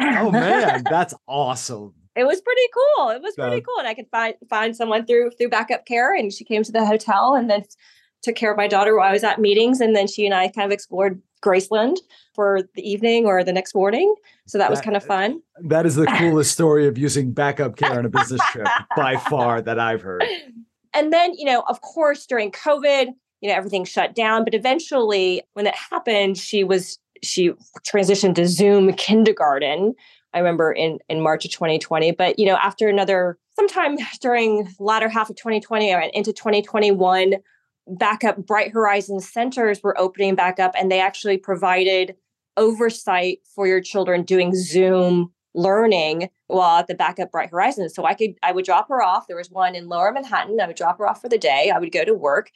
[0.00, 1.94] oh man, that's awesome!
[2.16, 3.10] It was pretty cool.
[3.10, 6.32] It was pretty cool, and I could find find someone through through backup care, and
[6.32, 7.62] she came to the hotel, and then
[8.22, 10.48] took care of my daughter while I was at meetings, and then she and I
[10.48, 11.98] kind of explored Graceland
[12.34, 14.14] for the evening or the next morning.
[14.46, 15.42] So that, that was kind of fun.
[15.60, 19.60] That is the coolest story of using backup care on a business trip by far
[19.60, 20.24] that I've heard.
[20.94, 23.08] And then, you know, of course, during COVID,
[23.40, 24.44] you know, everything shut down.
[24.44, 27.52] But eventually, when that happened, she was she
[27.86, 29.94] transitioned to Zoom kindergarten.
[30.34, 32.12] I remember in in March of 2020.
[32.12, 37.34] But you know, after another sometime during latter half of 2020 or into 2021,
[37.86, 42.16] backup Bright Horizons centers were opening back up, and they actually provided
[42.56, 47.94] oversight for your children doing Zoom learning while at the backup Bright Horizons.
[47.94, 49.26] So I could I would drop her off.
[49.26, 50.60] There was one in Lower Manhattan.
[50.60, 51.70] I would drop her off for the day.
[51.74, 52.50] I would go to work,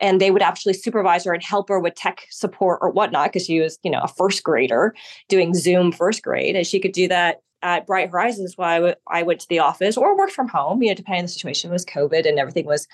[0.00, 3.46] and they would actually supervise her and help her with tech support or whatnot because
[3.46, 4.94] she was you know a first grader
[5.28, 8.94] doing Zoom first grade, and she could do that at Bright Horizons while I, w-
[9.08, 10.82] I went to the office or worked from home.
[10.82, 12.86] You know, depending on the situation, it was COVID and everything was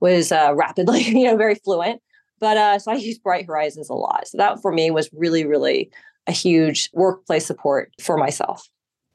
[0.00, 2.00] was uh, rapidly, you know, very fluent.
[2.40, 4.28] But uh, so I use Bright Horizons a lot.
[4.28, 5.90] So that for me was really, really
[6.26, 8.68] a huge workplace support for myself.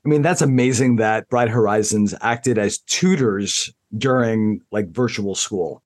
[0.05, 5.83] I mean, that's amazing that Bright Horizons acted as tutors during like virtual school.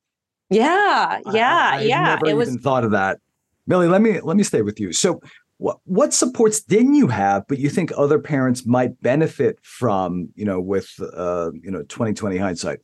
[0.49, 2.03] Yeah, yeah, I, I yeah.
[2.03, 2.55] Never it even was...
[2.57, 3.19] thought of that.
[3.65, 4.93] Millie, let me let me stay with you.
[4.93, 5.21] So,
[5.63, 10.29] what what supports didn't you have, but you think other parents might benefit from?
[10.35, 12.79] You know, with uh, you know, twenty twenty hindsight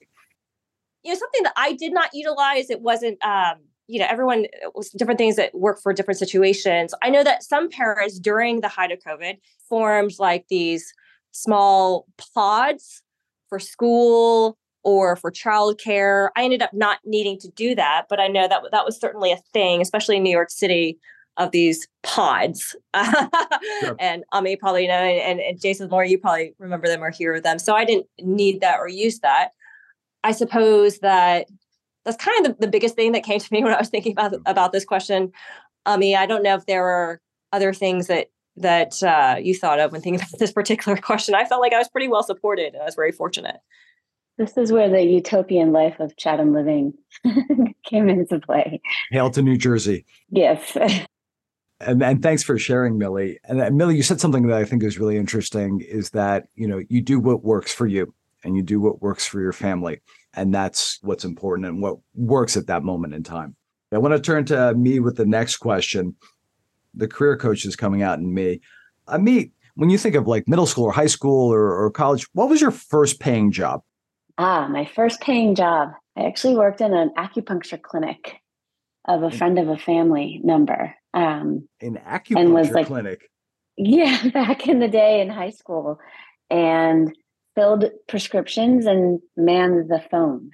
[1.04, 3.56] you know something that i did not utilize it wasn't um
[3.88, 7.44] you know everyone uh, was different things that work for different situations i know that
[7.44, 9.38] some parents during the height of covid
[9.68, 10.94] formed like these
[11.32, 13.02] small pods
[13.50, 18.28] for school or for childcare i ended up not needing to do that but i
[18.28, 20.98] know that that was certainly a thing especially in new york city
[21.40, 22.76] of these pods.
[23.80, 23.96] sure.
[24.00, 27.34] And Amie probably you know, and, and Jason Moore, you probably remember them or hear
[27.34, 27.58] of them.
[27.58, 29.52] So I didn't need that or use that.
[30.24, 31.48] I suppose that
[32.06, 34.12] that's kind of the, the biggest thing that came to me when I was thinking
[34.12, 35.32] about about this question.
[35.86, 37.22] I mean, I don't know if there were
[37.52, 41.34] other things that that uh, you thought of when thinking about this particular question.
[41.36, 43.58] I felt like I was pretty well supported, and I was very fortunate.
[44.38, 46.94] This is where the utopian life of Chatham living
[47.86, 48.82] came into play.
[49.12, 50.06] Hail to New Jersey.
[50.30, 50.78] Yes.
[51.82, 53.40] And, and, thanks for sharing, Millie.
[53.46, 56.68] And uh, Millie, you said something that I think is really interesting: is that you
[56.68, 58.14] know you do what works for you
[58.44, 60.02] and you do what works for your family.
[60.34, 63.56] And that's what's important and what works at that moment in time.
[63.92, 66.16] I want to turn to Amie with the next question.
[66.94, 68.62] The career coach is coming out in me.
[69.08, 71.90] I uh, mean, when you think of like middle school or high school or, or
[71.92, 73.82] college, what was your first paying job?
[74.38, 75.90] Ah, my first paying job.
[76.16, 78.38] I actually worked in an acupuncture clinic
[79.06, 80.94] of a friend of a family member.
[81.14, 83.30] Um, an acupuncture was like, clinic.
[83.78, 86.00] Yeah, back in the day in high school.
[86.50, 87.16] And
[87.56, 90.52] filled prescriptions and manned the phone.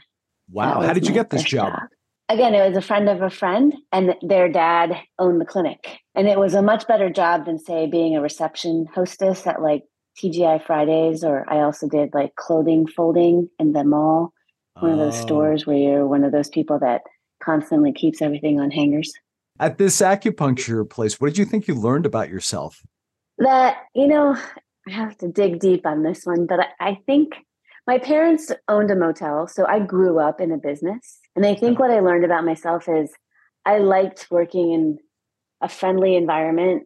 [0.51, 0.82] Wow.
[0.82, 1.72] How did you get this job?
[1.72, 1.82] job?
[2.28, 5.99] Again, it was a friend of a friend, and their dad owned the clinic.
[6.16, 9.84] And it was a much better job than, say, being a reception hostess at like
[10.18, 14.34] TGI Fridays, or I also did like clothing folding in the mall,
[14.80, 15.22] one of those Oh.
[15.22, 17.01] stores where you're one of those people that
[17.43, 19.14] constantly keeps everything on hangers.
[19.60, 22.82] At this acupuncture place, what did you think you learned about yourself?
[23.38, 24.36] That, you know,
[24.88, 27.36] I have to dig deep on this one, but I, think
[27.88, 29.47] my parents owned a motel.
[29.47, 31.20] So I grew up in a business.
[31.36, 33.12] And I think what I learned about myself is
[33.66, 34.99] I liked working in
[35.62, 36.84] a friendly environment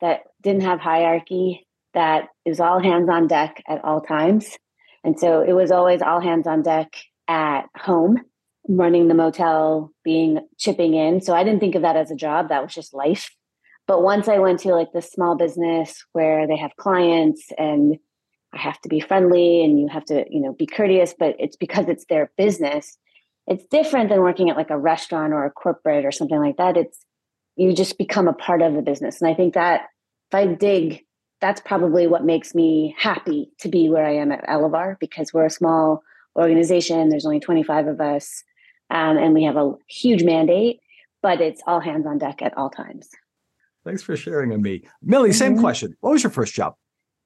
[0.00, 4.56] that didn't have hierarchy, that it was all hands on deck at all times.
[5.04, 6.94] And so it was always all hands on deck
[7.28, 8.18] at home,
[8.68, 11.20] running the motel, being chipping in.
[11.20, 13.30] So I didn't think of that as a job, that was just life.
[13.86, 17.96] But once I went to like this small business where they have clients and
[18.52, 21.56] I have to be friendly and you have to, you know, be courteous, but it's
[21.56, 22.96] because it's their business.
[23.46, 26.76] It's different than working at like a restaurant or a corporate or something like that.
[26.76, 27.04] It's
[27.56, 29.20] you just become a part of the business.
[29.20, 29.88] And I think that
[30.30, 31.04] if I dig,
[31.40, 35.46] that's probably what makes me happy to be where I am at Elevar because we're
[35.46, 36.02] a small
[36.36, 37.08] organization.
[37.08, 38.44] There's only 25 of us,
[38.92, 40.78] um, and we have a huge mandate,
[41.22, 43.08] but it's all hands on deck at all times.
[43.84, 44.84] Thanks for sharing, with me.
[45.02, 45.60] Millie, same Mhm.
[45.60, 45.96] question.
[46.00, 46.74] What was your first job?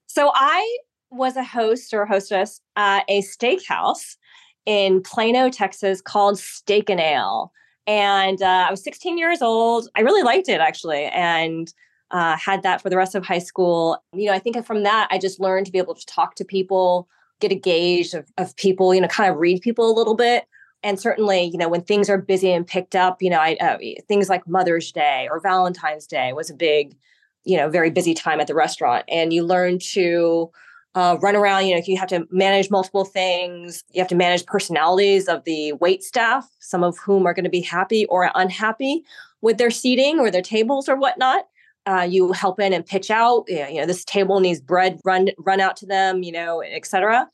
[0.07, 0.79] So I
[1.11, 4.17] was a host or hostess at a steakhouse
[4.65, 7.53] in Plano, Texas called Steak and Ale.
[7.87, 9.89] And uh, I was 16 years old.
[9.97, 11.05] I really liked it actually.
[11.07, 11.73] And
[12.13, 14.03] uh, had that for the rest of high school.
[14.13, 16.45] You know, I think from that, I just learned to be able to talk to
[16.45, 17.09] people,
[17.41, 20.47] get a gauge of, of people, you know, kind of read people a little bit.
[20.87, 23.79] And certainly, you know, when things are busy and picked up, you know, I, uh,
[24.07, 26.97] things like Mother's Day or Valentine's Day was a big,
[27.43, 29.05] you know, very busy time at the restaurant.
[29.09, 30.49] And you learn to
[30.95, 31.67] uh, run around.
[31.67, 33.83] You know, you have to manage multiple things.
[33.95, 37.51] You have to manage personalities of the wait staff, some of whom are going to
[37.51, 39.03] be happy or unhappy
[39.41, 41.49] with their seating or their tables or whatnot.
[41.87, 43.45] Uh, you help in and pitch out.
[43.49, 46.23] You know, you know, this table needs bread run run out to them.
[46.23, 47.29] You know, etc.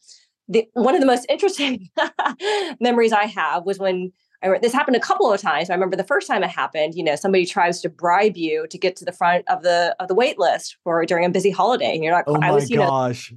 [0.49, 1.88] The, one of the most interesting
[2.80, 4.12] memories I have was when
[4.43, 5.70] I, this happened a couple of times.
[5.70, 6.95] I remember the first time it happened.
[6.95, 10.09] You know, somebody tries to bribe you to get to the front of the of
[10.09, 12.24] the wait list for during a busy holiday, and you're not.
[12.26, 13.32] Oh my I was, you know, gosh.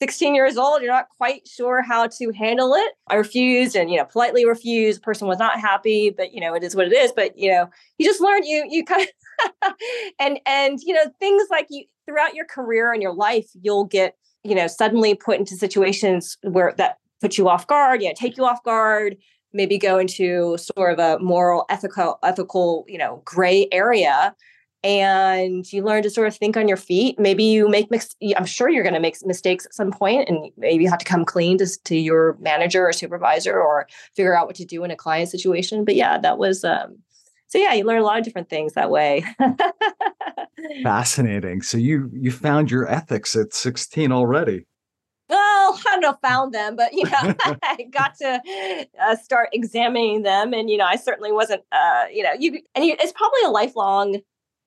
[0.00, 2.92] 16 years old, you're not quite sure how to handle it.
[3.08, 5.00] I refused and, you know, politely refused.
[5.00, 7.12] The person was not happy, but, you know, it is what it is.
[7.12, 9.08] But, you know, you just learn you, you kind
[9.64, 9.72] of,
[10.20, 14.14] and, and, you know, things like you throughout your career and your life, you'll get,
[14.44, 18.36] you know, suddenly put into situations where that put you off guard, you know, take
[18.36, 19.16] you off guard,
[19.52, 24.34] maybe go into sort of a moral, ethical, ethical, you know, gray area
[24.84, 27.18] and you learn to sort of think on your feet.
[27.18, 28.14] Maybe you make mix.
[28.36, 31.04] I'm sure you're going to make mistakes at some point, and maybe you have to
[31.04, 34.90] come clean to, to your manager or supervisor, or figure out what to do in
[34.90, 35.84] a client situation.
[35.84, 36.64] But yeah, that was.
[36.64, 36.98] Um,
[37.48, 39.24] so yeah, you learn a lot of different things that way.
[40.82, 41.62] Fascinating.
[41.62, 44.66] So you you found your ethics at 16 already.
[45.30, 47.10] well, I don't know, found them, but you know,
[47.62, 51.62] I got to uh, start examining them, and you know, I certainly wasn't.
[51.72, 54.20] Uh, you know, you and you, it's probably a lifelong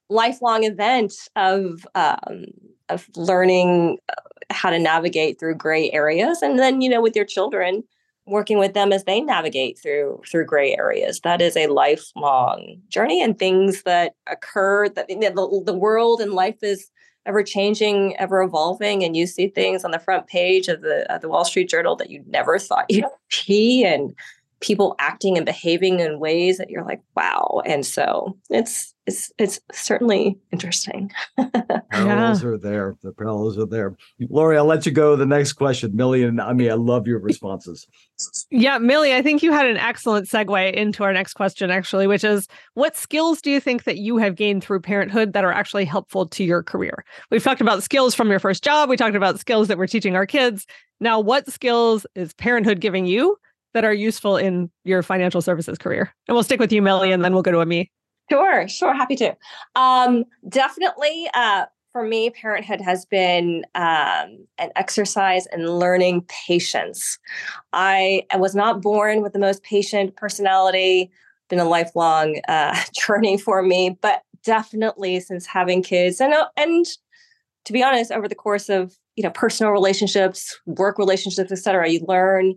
[0.09, 2.45] lifelong event of um,
[2.89, 4.13] of learning uh,
[4.49, 7.83] how to navigate through gray areas, and then you know with your children,
[8.31, 11.19] working with them as they navigate through through gray areas.
[11.19, 16.21] That is a lifelong journey, and things that occur that you know, the, the world
[16.21, 16.89] and life is
[17.27, 21.21] ever changing, ever evolving, and you see things on the front page of the of
[21.21, 24.15] the Wall Street Journal that you never thought you'd see, and
[24.61, 27.61] people acting and behaving in ways that you're like, wow.
[27.65, 31.11] And so it's it's it's certainly interesting.
[31.91, 32.95] Parallels are there.
[33.01, 33.97] The parallels are there.
[34.29, 35.15] Lori, I'll let you go.
[35.15, 37.87] The next question, Millie and I mean, I love your responses.
[38.51, 42.23] Yeah, Millie, I think you had an excellent segue into our next question, actually, which
[42.23, 45.85] is what skills do you think that you have gained through parenthood that are actually
[45.85, 47.03] helpful to your career?
[47.31, 48.87] We've talked about skills from your first job.
[48.87, 50.67] We talked about skills that we're teaching our kids.
[50.99, 53.37] Now, what skills is parenthood giving you
[53.73, 56.13] that are useful in your financial services career?
[56.27, 57.91] And we'll stick with you, Millie, and then we'll go to Amie.
[58.29, 59.35] Sure, sure, happy to.
[59.75, 67.19] Um, definitely, uh, for me, parenthood has been um, an exercise in learning patience.
[67.73, 71.11] I, I was not born with the most patient personality.
[71.49, 76.85] Been a lifelong uh, journey for me, but definitely since having kids and uh, and
[77.65, 82.03] to be honest, over the course of you know personal relationships, work relationships, etc., you
[82.07, 82.55] learn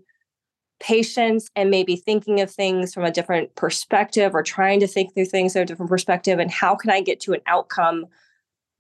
[0.85, 5.25] patience and maybe thinking of things from a different perspective or trying to think through
[5.25, 8.05] things from a different perspective and how can i get to an outcome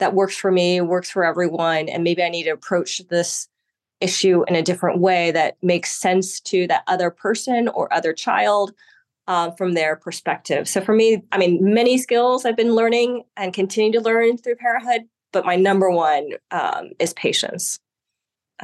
[0.00, 3.48] that works for me works for everyone and maybe i need to approach this
[4.02, 8.74] issue in a different way that makes sense to that other person or other child
[9.26, 10.68] um, from their perspective.
[10.68, 14.56] So for me i mean many skills i've been learning and continue to learn through
[14.56, 17.80] parenthood but my number one um, is patience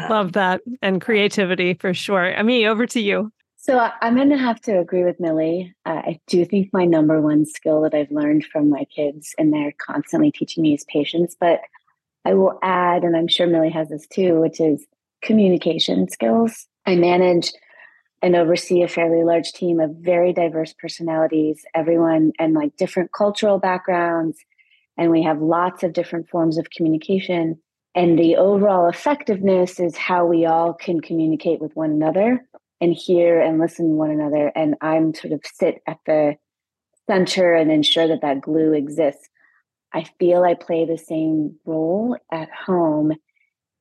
[0.09, 0.63] Love that.
[0.83, 2.37] And creativity for sure.
[2.39, 3.33] Amie, over to you.
[3.57, 5.75] So I'm going to have to agree with Millie.
[5.85, 9.53] Uh, I do think my number one skill that I've learned from my kids, and
[9.53, 11.37] they're constantly teaching me, is patience.
[11.39, 11.61] But
[12.25, 14.87] I will add, and I'm sure Millie has this too, which is
[15.23, 16.67] communication skills.
[16.87, 17.53] I manage
[18.23, 23.59] and oversee a fairly large team of very diverse personalities, everyone and like different cultural
[23.59, 24.39] backgrounds.
[24.99, 27.59] And we have lots of different forms of communication.
[27.95, 32.47] And the overall effectiveness is how we all can communicate with one another
[32.81, 34.53] and hear and listen to one another.
[34.55, 36.37] And I'm sort of sit at the
[37.09, 39.29] center and ensure that that glue exists.
[39.93, 43.13] I feel I play the same role at home.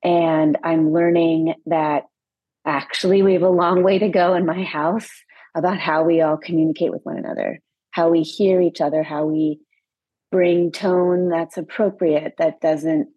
[0.03, 2.05] And I'm learning that
[2.66, 5.10] actually we have a long way to go in my house
[5.55, 7.60] about how we all communicate with one another,
[7.91, 9.60] how we hear each other, how we
[10.32, 13.10] bring tone that's appropriate, that doesn't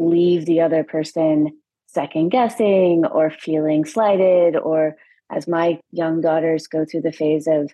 [0.00, 1.52] leave the other person
[1.86, 4.96] second guessing or feeling slighted or
[5.30, 7.72] as my young daughters go through the phase of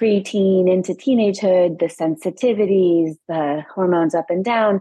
[0.00, 4.80] preteen into teenagehood, the sensitivities, the hormones up and down,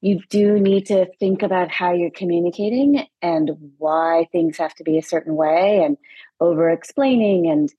[0.00, 4.96] you do need to think about how you're communicating and why things have to be
[4.96, 5.96] a certain way and
[6.40, 7.72] over explaining and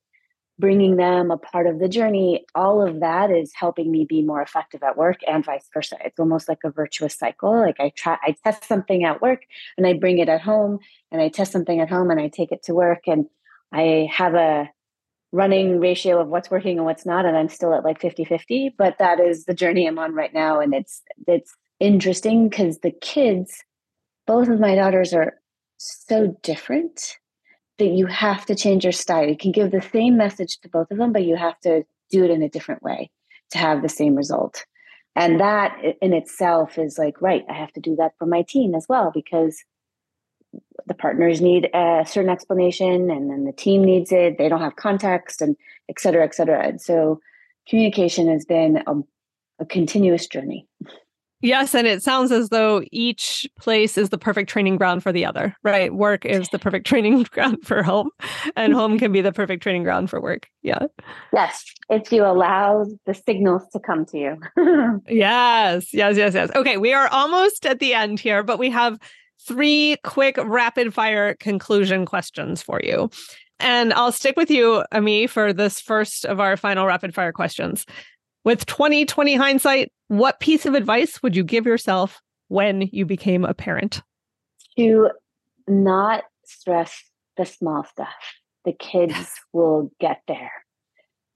[0.60, 4.42] bringing them a part of the journey all of that is helping me be more
[4.42, 5.96] effective at work and vice versa.
[6.04, 7.58] It's almost like a virtuous cycle.
[7.58, 9.42] Like i try i test something at work
[9.76, 10.78] and i bring it at home
[11.10, 13.26] and i test something at home and i take it to work and
[13.72, 14.68] I have a
[15.32, 18.74] running ratio of what's working and what's not and i'm still at like 50 50
[18.76, 22.90] but that is the journey i'm on right now and it's it's interesting because the
[22.90, 23.62] kids
[24.26, 25.34] both of my daughters are
[25.78, 27.16] so different
[27.80, 29.28] that you have to change your style.
[29.28, 32.24] You can give the same message to both of them but you have to do
[32.24, 33.10] it in a different way
[33.50, 34.64] to have the same result.
[35.16, 38.76] And that in itself is like right i have to do that for my team
[38.76, 39.64] as well because
[40.86, 44.38] the partners need a certain explanation and then the team needs it.
[44.38, 45.56] They don't have context and
[45.88, 46.66] et cetera et cetera.
[46.66, 47.20] And so
[47.68, 48.94] communication has been a,
[49.60, 50.66] a continuous journey
[51.42, 55.24] Yes, and it sounds as though each place is the perfect training ground for the
[55.24, 55.94] other, right?
[55.94, 58.10] Work is the perfect training ground for home,
[58.56, 60.48] and home can be the perfect training ground for work.
[60.62, 60.86] Yeah.
[61.32, 65.00] Yes, if you allow the signals to come to you.
[65.08, 66.50] yes, yes, yes, yes.
[66.54, 68.98] Okay, we are almost at the end here, but we have
[69.46, 73.08] three quick rapid fire conclusion questions for you.
[73.58, 77.84] And I'll stick with you, Amie, for this first of our final rapid fire questions.
[78.44, 83.54] With 2020 hindsight, what piece of advice would you give yourself when you became a
[83.54, 84.02] parent?
[84.76, 85.10] To
[85.68, 87.00] not stress
[87.36, 88.08] the small stuff.
[88.64, 90.50] The kids will get there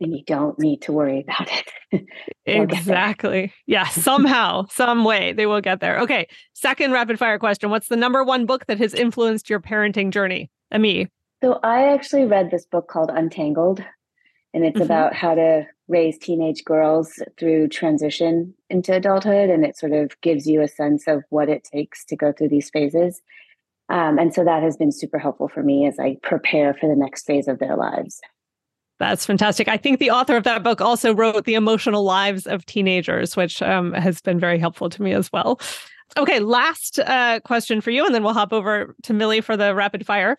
[0.01, 1.49] and you don't need to worry about
[1.93, 2.05] it.
[2.47, 3.53] exactly.
[3.67, 6.01] Yeah, somehow, some way they will get there.
[6.01, 6.27] Okay.
[6.55, 10.51] Second rapid fire question What's the number one book that has influenced your parenting journey?
[10.73, 11.09] Amie.
[11.45, 13.85] So I actually read this book called Untangled,
[14.53, 14.83] and it's mm-hmm.
[14.83, 19.51] about how to raise teenage girls through transition into adulthood.
[19.51, 22.49] And it sort of gives you a sense of what it takes to go through
[22.49, 23.21] these phases.
[23.91, 26.97] Um, and so that has been super helpful for me as I prepare for the
[26.97, 28.21] next phase of their lives.
[28.99, 29.69] That's fantastic.
[29.69, 33.61] I think the author of that book also wrote The Emotional Lives of Teenagers, which
[33.61, 35.61] um, has been very helpful to me as well.
[36.17, 39.75] Okay, last uh, question for you, and then we'll hop over to Millie for the
[39.75, 40.37] rapid fire.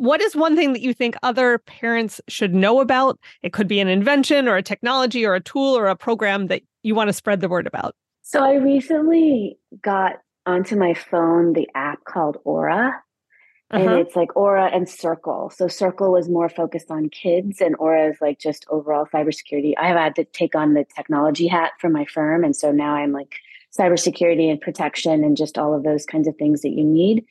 [0.00, 3.18] What is one thing that you think other parents should know about?
[3.42, 6.62] It could be an invention or a technology or a tool or a program that
[6.82, 7.94] you want to spread the word about.
[8.22, 12.98] So I recently got onto my phone the app called Aura
[13.70, 13.98] and uh-huh.
[13.98, 15.50] it's like Aura and Circle.
[15.54, 19.74] So Circle was more focused on kids, and Aura is like just overall cybersecurity.
[19.78, 22.94] I have had to take on the technology hat for my firm, and so now
[22.94, 23.36] I'm like
[23.78, 27.26] cybersecurity and protection and just all of those kinds of things that you need.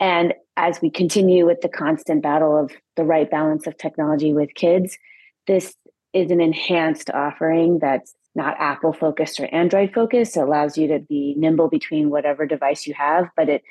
[0.00, 4.52] And as we continue with the constant battle of the right balance of technology with
[4.54, 4.98] kids,
[5.46, 5.74] this
[6.12, 10.36] is an enhanced offering that's not Apple focused or Android focused.
[10.36, 13.62] It allows you to be nimble between whatever device you have, but it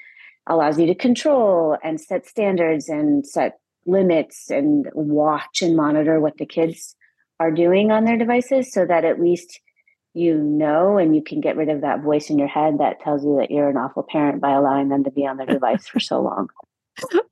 [0.48, 6.38] allows you to control and set standards and set limits and watch and monitor what
[6.38, 6.96] the kids
[7.40, 9.60] are doing on their devices so that at least
[10.14, 13.24] you know and you can get rid of that voice in your head that tells
[13.24, 16.00] you that you're an awful parent by allowing them to be on their device for
[16.00, 16.48] so long.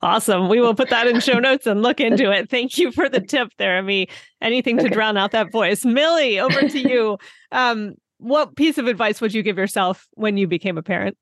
[0.02, 0.48] Awesome.
[0.48, 2.48] We will put that in show notes and look into it.
[2.48, 4.08] Thank you for the tip there, Amie.
[4.40, 4.88] Anything okay.
[4.88, 5.84] to drown out that voice.
[5.84, 7.18] Millie, over to you.
[7.52, 11.16] Um, what piece of advice would you give yourself when you became a parent?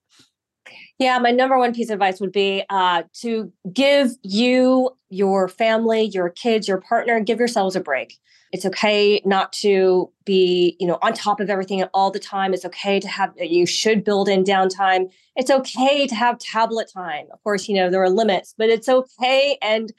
[0.99, 6.11] Yeah, my number one piece of advice would be uh, to give you, your family,
[6.13, 8.19] your kids, your partner, give yourselves a break.
[8.53, 12.55] It's okay not to be, you know, on top of everything all the time.
[12.55, 15.11] It's okay to have, you should build in downtime.
[15.37, 17.27] It's okay to have tablet time.
[17.33, 19.59] Of course, you know, there are limits, but it's okay.
[19.63, 19.93] And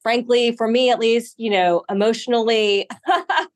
[0.00, 2.88] frankly, for me at least, you know, emotionally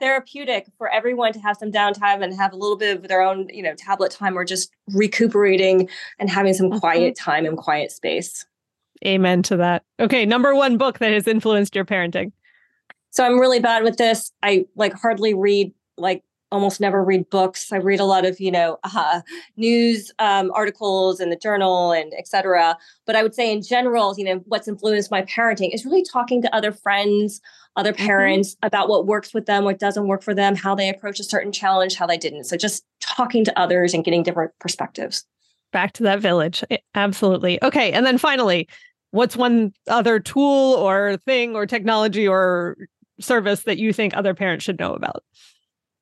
[0.00, 3.48] therapeutic for everyone to have some downtime and have a little bit of their own,
[3.52, 5.88] you know, tablet time or just recuperating
[6.18, 6.78] and having some mm-hmm.
[6.78, 8.46] quiet time and quiet space.
[9.04, 9.84] Amen to that.
[10.00, 12.32] Okay, number one book that has influenced your parenting.
[13.10, 14.32] So I'm really bad with this.
[14.42, 16.22] I like hardly read like
[16.52, 17.72] almost never read books.
[17.72, 19.20] I read a lot of, you know, uh,
[19.56, 22.76] news um, articles in the journal and etc.
[23.06, 26.42] But I would say in general, you know, what's influenced my parenting is really talking
[26.42, 27.40] to other friends,
[27.76, 28.06] other mm-hmm.
[28.06, 28.66] parents mm-hmm.
[28.66, 31.52] about what works with them, what doesn't work for them, how they approach a certain
[31.52, 32.44] challenge, how they didn't.
[32.44, 35.24] So just talking to others and getting different perspectives.
[35.72, 36.64] Back to that village.
[36.94, 37.62] Absolutely.
[37.62, 37.92] Okay.
[37.92, 38.68] And then finally,
[39.10, 42.76] what's one other tool or thing or technology or
[43.20, 45.22] service that you think other parents should know about?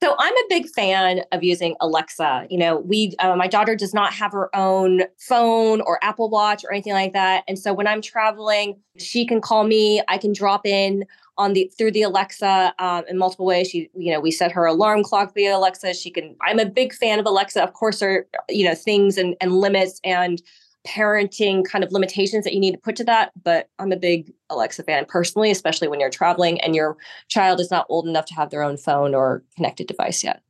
[0.05, 2.47] So I'm a big fan of using Alexa.
[2.51, 6.63] You know, we uh, my daughter does not have her own phone or Apple Watch
[6.63, 10.03] or anything like that, and so when I'm traveling, she can call me.
[10.07, 11.07] I can drop in
[11.39, 13.71] on the through the Alexa um, in multiple ways.
[13.71, 15.95] She, you know, we set her alarm clock via Alexa.
[15.95, 16.37] She can.
[16.43, 17.63] I'm a big fan of Alexa.
[17.63, 20.43] Of course, are you know things and and limits and
[20.87, 23.33] parenting kind of limitations that you need to put to that.
[23.43, 26.97] But I'm a big Alexa fan personally, especially when you're traveling and your
[27.29, 30.43] child is not old enough to have their own phone or connected device yet.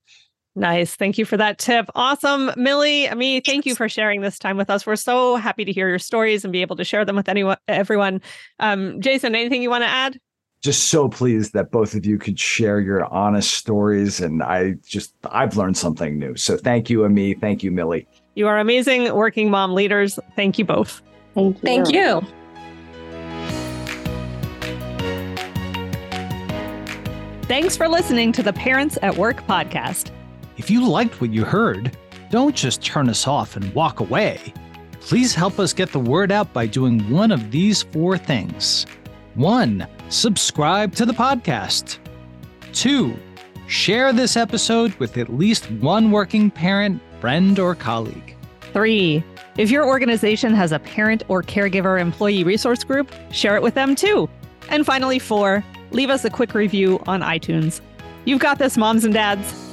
[0.56, 0.94] Nice.
[0.94, 1.90] Thank you for that tip.
[1.96, 2.52] Awesome.
[2.56, 4.86] Millie, Amie, thank you for sharing this time with us.
[4.86, 7.56] We're so happy to hear your stories and be able to share them with anyone
[7.66, 8.22] everyone.
[8.60, 10.20] Um, Jason, anything you want to add?
[10.62, 14.20] Just so pleased that both of you could share your honest stories.
[14.20, 16.36] And I just I've learned something new.
[16.36, 17.34] So thank you, Amie.
[17.34, 18.06] Thank you, Millie.
[18.34, 20.18] You are amazing working mom leaders.
[20.34, 21.02] Thank you both.
[21.34, 21.62] Thank you.
[21.62, 22.22] Thank you.
[27.46, 30.10] Thanks for listening to the Parents at Work podcast.
[30.56, 31.96] If you liked what you heard,
[32.30, 34.52] don't just turn us off and walk away.
[35.00, 38.86] Please help us get the word out by doing one of these four things.
[39.34, 41.98] One, subscribe to the podcast.
[42.72, 43.14] Two,
[43.68, 48.36] share this episode with at least one working parent friend or colleague.
[48.74, 49.24] Three,
[49.56, 53.94] if your organization has a parent or caregiver employee resource group, share it with them
[53.94, 54.28] too.
[54.68, 57.80] And finally, four, leave us a quick review on iTunes.
[58.26, 59.63] You've got this, moms and dads.